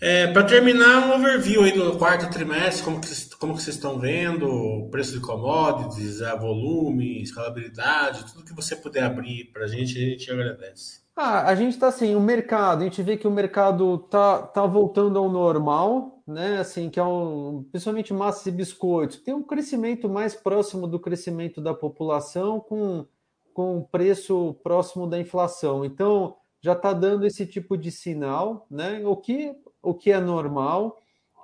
É, 0.00 0.28
para 0.28 0.44
terminar, 0.44 1.08
um 1.08 1.14
overview 1.14 1.64
aí 1.64 1.72
do 1.72 1.98
quarto 1.98 2.30
trimestre, 2.30 2.84
como 2.84 3.00
que, 3.00 3.08
como 3.36 3.56
que 3.56 3.62
vocês 3.62 3.74
estão 3.74 3.98
vendo, 3.98 4.88
preço 4.92 5.12
de 5.12 5.20
commodities, 5.20 6.20
volume, 6.38 7.20
escalabilidade, 7.20 8.32
tudo 8.32 8.44
que 8.44 8.54
você 8.54 8.76
puder 8.76 9.02
abrir 9.02 9.50
para 9.52 9.64
a 9.64 9.66
gente, 9.66 9.98
a 9.98 10.00
gente 10.00 10.30
agradece. 10.30 11.00
Ah, 11.20 11.48
a 11.48 11.54
gente 11.56 11.72
está 11.74 11.88
assim, 11.88 12.14
o 12.14 12.20
mercado, 12.20 12.82
a 12.82 12.84
gente 12.84 13.02
vê 13.02 13.16
que 13.16 13.26
o 13.26 13.30
mercado 13.30 13.98
tá, 14.08 14.40
tá 14.40 14.64
voltando 14.64 15.18
ao 15.18 15.28
normal, 15.28 16.22
né? 16.24 16.58
Assim, 16.58 16.88
que 16.88 17.00
é 17.00 17.02
um, 17.02 17.64
principalmente 17.72 18.14
massas 18.14 18.46
e 18.46 18.52
biscoitos, 18.52 19.16
tem 19.20 19.34
um 19.34 19.42
crescimento 19.42 20.08
mais 20.08 20.36
próximo 20.36 20.86
do 20.86 21.00
crescimento 21.00 21.60
da 21.60 21.74
população 21.74 22.60
com, 22.60 23.04
com 23.52 23.82
preço 23.90 24.54
próximo 24.62 25.08
da 25.08 25.18
inflação. 25.18 25.84
Então, 25.84 26.36
já 26.60 26.74
está 26.74 26.92
dando 26.92 27.26
esse 27.26 27.44
tipo 27.44 27.76
de 27.76 27.90
sinal, 27.90 28.64
né? 28.70 29.04
O 29.04 29.16
que, 29.16 29.56
o 29.82 29.94
que 29.94 30.12
é 30.12 30.20
normal. 30.20 30.98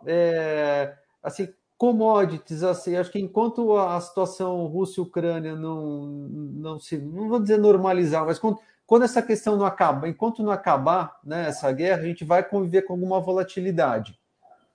É, 0.07 0.97
assim, 1.21 1.49
commodities, 1.77 2.63
assim, 2.63 2.95
acho 2.95 3.11
que 3.11 3.19
enquanto 3.19 3.77
a 3.77 4.01
situação 4.01 4.67
Rússia-Ucrânia 4.67 5.57
não, 5.57 6.07
não 6.07 6.79
se, 6.79 6.97
não 6.97 7.29
vou 7.29 7.41
dizer 7.41 7.59
normalizar, 7.59 8.25
mas 8.25 8.39
quando, 8.39 8.59
quando 8.87 9.05
essa 9.05 9.23
questão 9.23 9.57
não 9.57 9.65
acaba, 9.65 10.09
enquanto 10.09 10.43
não 10.43 10.51
acabar 10.53 11.19
né, 11.25 11.49
essa 11.49 11.71
guerra, 11.73 12.03
a 12.03 12.07
gente 12.07 12.25
vai 12.25 12.43
conviver 12.43 12.83
com 12.83 12.93
alguma 12.93 13.21
volatilidade, 13.21 14.19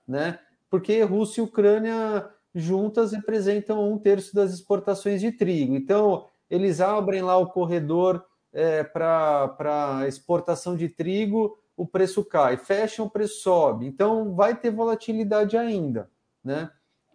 né? 0.06 0.38
Porque 0.68 1.02
Rússia 1.02 1.40
e 1.40 1.44
Ucrânia 1.44 2.28
juntas 2.54 3.12
representam 3.12 3.92
um 3.92 3.98
terço 3.98 4.34
das 4.34 4.52
exportações 4.52 5.20
de 5.20 5.30
trigo. 5.30 5.76
Então, 5.76 6.26
eles 6.48 6.80
abrem 6.80 7.22
lá 7.22 7.36
o 7.36 7.50
corredor 7.50 8.24
é, 8.52 8.82
para 8.82 10.04
exportação 10.08 10.76
de 10.76 10.88
trigo, 10.88 11.56
o 11.76 11.86
preço 11.86 12.24
cai, 12.24 12.56
fecha, 12.56 13.02
o 13.02 13.08
preço 13.08 13.40
sobe. 13.42 13.86
Então 13.86 14.34
vai 14.34 14.54
ter 14.54 14.70
volatilidade 14.70 15.56
ainda, 15.56 16.10
né? 16.44 16.70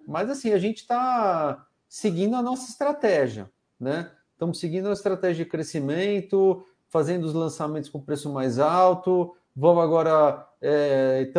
Mas 0.07 0.29
assim, 0.29 0.53
a 0.53 0.57
gente 0.57 0.77
está 0.77 1.67
seguindo 1.87 2.35
a 2.35 2.41
nossa 2.41 2.69
estratégia, 2.69 3.51
né? 3.79 4.11
Estamos 4.31 4.59
seguindo 4.59 4.89
a 4.89 4.93
estratégia 4.93 5.45
de 5.45 5.51
crescimento, 5.51 6.65
fazendo 6.95 7.25
os 7.25 7.33
lançamentos 7.33 7.89
com 7.89 7.99
preço 7.99 8.31
mais 8.31 8.57
alto. 8.57 9.35
Vamos 9.53 9.83
agora, 9.83 10.47
é, 10.61 11.29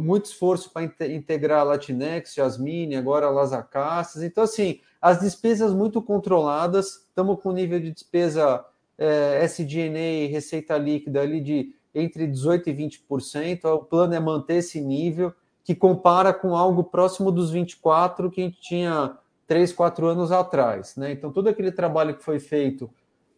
muito 0.00 0.24
esforço 0.24 0.70
para 0.72 0.84
integrar 1.06 1.60
a 1.60 1.64
Latinex, 1.64 2.32
Jasmine, 2.32 2.96
agora 2.96 3.28
Las 3.28 3.52
Acacias. 3.52 4.24
Então, 4.24 4.42
assim, 4.42 4.80
as 4.98 5.20
despesas 5.20 5.74
muito 5.74 6.00
controladas, 6.00 7.04
estamos 7.08 7.42
com 7.42 7.52
nível 7.52 7.78
de 7.78 7.90
despesa 7.90 8.64
é, 8.96 9.46
receita 10.28 10.78
líquida 10.78 11.20
ali 11.20 11.42
de 11.42 11.74
entre 11.94 12.26
18% 12.26 12.66
e 12.68 12.72
20%. 12.72 13.64
O 13.66 13.84
plano 13.84 14.14
é 14.14 14.20
manter 14.20 14.54
esse 14.54 14.80
nível, 14.80 15.34
que 15.62 15.74
compara 15.74 16.32
com 16.32 16.56
algo 16.56 16.84
próximo 16.84 17.30
dos 17.30 17.52
24% 17.52 18.30
que 18.30 18.40
a 18.40 18.44
gente 18.44 18.60
tinha 18.62 19.18
3, 19.46 19.74
4 19.74 20.06
anos 20.06 20.32
atrás. 20.32 20.96
Né? 20.96 21.12
Então, 21.12 21.30
todo 21.30 21.48
aquele 21.48 21.70
trabalho 21.70 22.16
que 22.16 22.24
foi 22.24 22.40
feito 22.40 22.90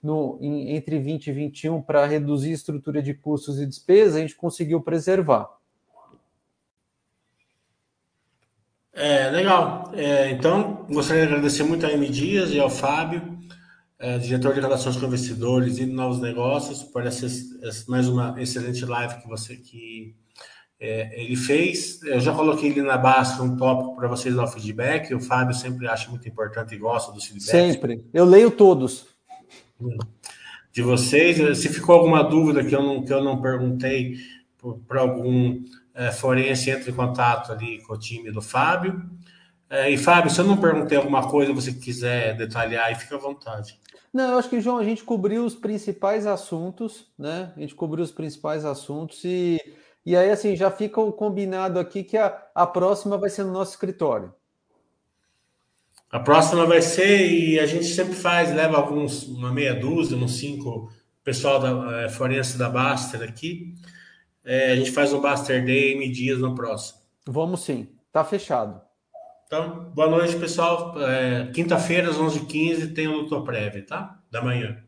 no, 0.02 0.38
em, 0.40 0.74
entre 0.74 0.98
20 0.98 1.28
e 1.28 1.32
21 1.32 1.82
para 1.82 2.06
reduzir 2.06 2.50
a 2.50 2.54
estrutura 2.54 3.02
de 3.02 3.14
custos 3.14 3.60
e 3.60 3.66
despesas, 3.66 4.16
a 4.16 4.20
gente 4.20 4.34
conseguiu 4.34 4.80
preservar. 4.80 5.48
É, 8.92 9.30
legal. 9.30 9.90
É, 9.94 10.30
então, 10.30 10.86
gostaria 10.90 11.26
de 11.26 11.32
agradecer 11.32 11.62
muito 11.62 11.86
a 11.86 11.92
M 11.92 12.08
Dias 12.08 12.50
e 12.50 12.60
ao 12.60 12.68
Fábio 12.68 13.38
é, 14.02 14.18
diretor 14.18 14.52
de 14.52 14.60
relações 14.60 14.96
com 14.96 15.06
investidores 15.06 15.78
e 15.78 15.86
novos 15.86 16.20
negócios, 16.20 16.82
por 16.82 17.06
essa, 17.06 17.24
essa, 17.24 17.84
mais 17.88 18.08
uma 18.08 18.34
excelente 18.42 18.84
live 18.84 19.22
que 19.22 19.28
você 19.28 19.54
que 19.54 20.16
é, 20.80 21.22
ele 21.22 21.36
fez. 21.36 22.02
Eu 22.02 22.18
já 22.18 22.34
coloquei 22.34 22.70
ele 22.70 22.82
na 22.82 22.98
base 22.98 23.40
um 23.40 23.56
tópico 23.56 23.94
para 23.94 24.08
vocês 24.08 24.34
dar 24.34 24.42
o 24.42 24.48
feedback. 24.48 25.14
O 25.14 25.20
Fábio 25.20 25.54
sempre 25.54 25.86
acha 25.86 26.10
muito 26.10 26.28
importante 26.28 26.74
e 26.74 26.78
gosta 26.78 27.12
dos 27.12 27.24
feedbacks. 27.26 27.52
Sempre. 27.52 28.04
Eu 28.12 28.24
leio 28.24 28.50
todos. 28.50 29.06
De 30.72 30.82
vocês. 30.82 31.58
Se 31.58 31.68
ficou 31.68 31.96
alguma 31.96 32.22
dúvida 32.22 32.64
que 32.64 32.74
eu 32.74 32.82
não, 32.82 33.04
que 33.04 33.12
eu 33.12 33.22
não 33.22 33.40
perguntei 33.40 34.16
para 34.86 35.00
algum 35.00 35.62
é, 35.94 36.10
forense, 36.10 36.70
entre 36.70 36.90
em 36.90 36.94
contato 36.94 37.52
ali 37.52 37.82
com 37.82 37.94
o 37.94 37.98
time 37.98 38.30
do 38.30 38.40
Fábio. 38.40 39.02
É, 39.68 39.90
e 39.90 39.96
Fábio, 39.96 40.30
se 40.30 40.38
eu 40.38 40.44
não 40.44 40.56
perguntei 40.56 40.98
alguma 40.98 41.28
coisa, 41.28 41.52
você 41.52 41.72
quiser 41.72 42.36
detalhar, 42.36 42.86
aí 42.86 42.94
fica 42.94 43.16
à 43.16 43.18
vontade. 43.18 43.80
Não, 44.12 44.32
eu 44.32 44.38
acho 44.38 44.50
que, 44.50 44.60
João, 44.60 44.76
a 44.76 44.84
gente 44.84 45.02
cobriu 45.02 45.44
os 45.44 45.54
principais 45.54 46.26
assuntos, 46.26 47.10
né? 47.18 47.52
A 47.56 47.60
gente 47.60 47.74
cobriu 47.74 48.04
os 48.04 48.12
principais 48.12 48.66
assuntos 48.66 49.24
e, 49.24 49.58
e 50.04 50.14
aí, 50.14 50.30
assim, 50.30 50.54
já 50.54 50.70
fica 50.70 51.00
combinado 51.12 51.78
aqui 51.78 52.04
que 52.04 52.18
a, 52.18 52.38
a 52.54 52.66
próxima 52.66 53.16
vai 53.16 53.30
ser 53.30 53.44
no 53.44 53.52
nosso 53.52 53.70
escritório. 53.70 54.34
A 56.12 56.20
próxima 56.20 56.66
vai 56.66 56.82
ser, 56.82 57.26
e 57.26 57.58
a 57.58 57.64
gente 57.64 57.86
sempre 57.86 58.12
faz, 58.12 58.54
leva 58.54 58.76
alguns, 58.76 59.22
uma 59.22 59.50
meia 59.50 59.74
dúzia, 59.74 60.14
uns 60.14 60.36
cinco 60.36 60.92
pessoal 61.24 61.58
da 61.58 62.02
é, 62.02 62.08
forense 62.10 62.58
da 62.58 62.68
Baster 62.68 63.22
aqui. 63.22 63.74
É, 64.44 64.72
a 64.72 64.76
gente 64.76 64.90
faz 64.90 65.14
um 65.14 65.22
Baster 65.22 65.64
Day 65.64 65.94
em 65.94 66.12
dias 66.12 66.38
no 66.38 66.54
próximo. 66.54 66.98
Vamos 67.26 67.64
sim, 67.64 67.88
tá 68.12 68.22
fechado. 68.22 68.78
Então, 69.46 69.90
boa 69.94 70.08
noite, 70.08 70.36
pessoal. 70.36 71.00
É, 71.00 71.50
Quinta-feira, 71.54 72.10
às 72.10 72.18
11h15, 72.18 72.92
tem 72.94 73.08
o 73.08 73.22
Luto 73.22 73.42
Prévio, 73.42 73.86
tá? 73.86 74.20
Da 74.30 74.42
manhã. 74.42 74.84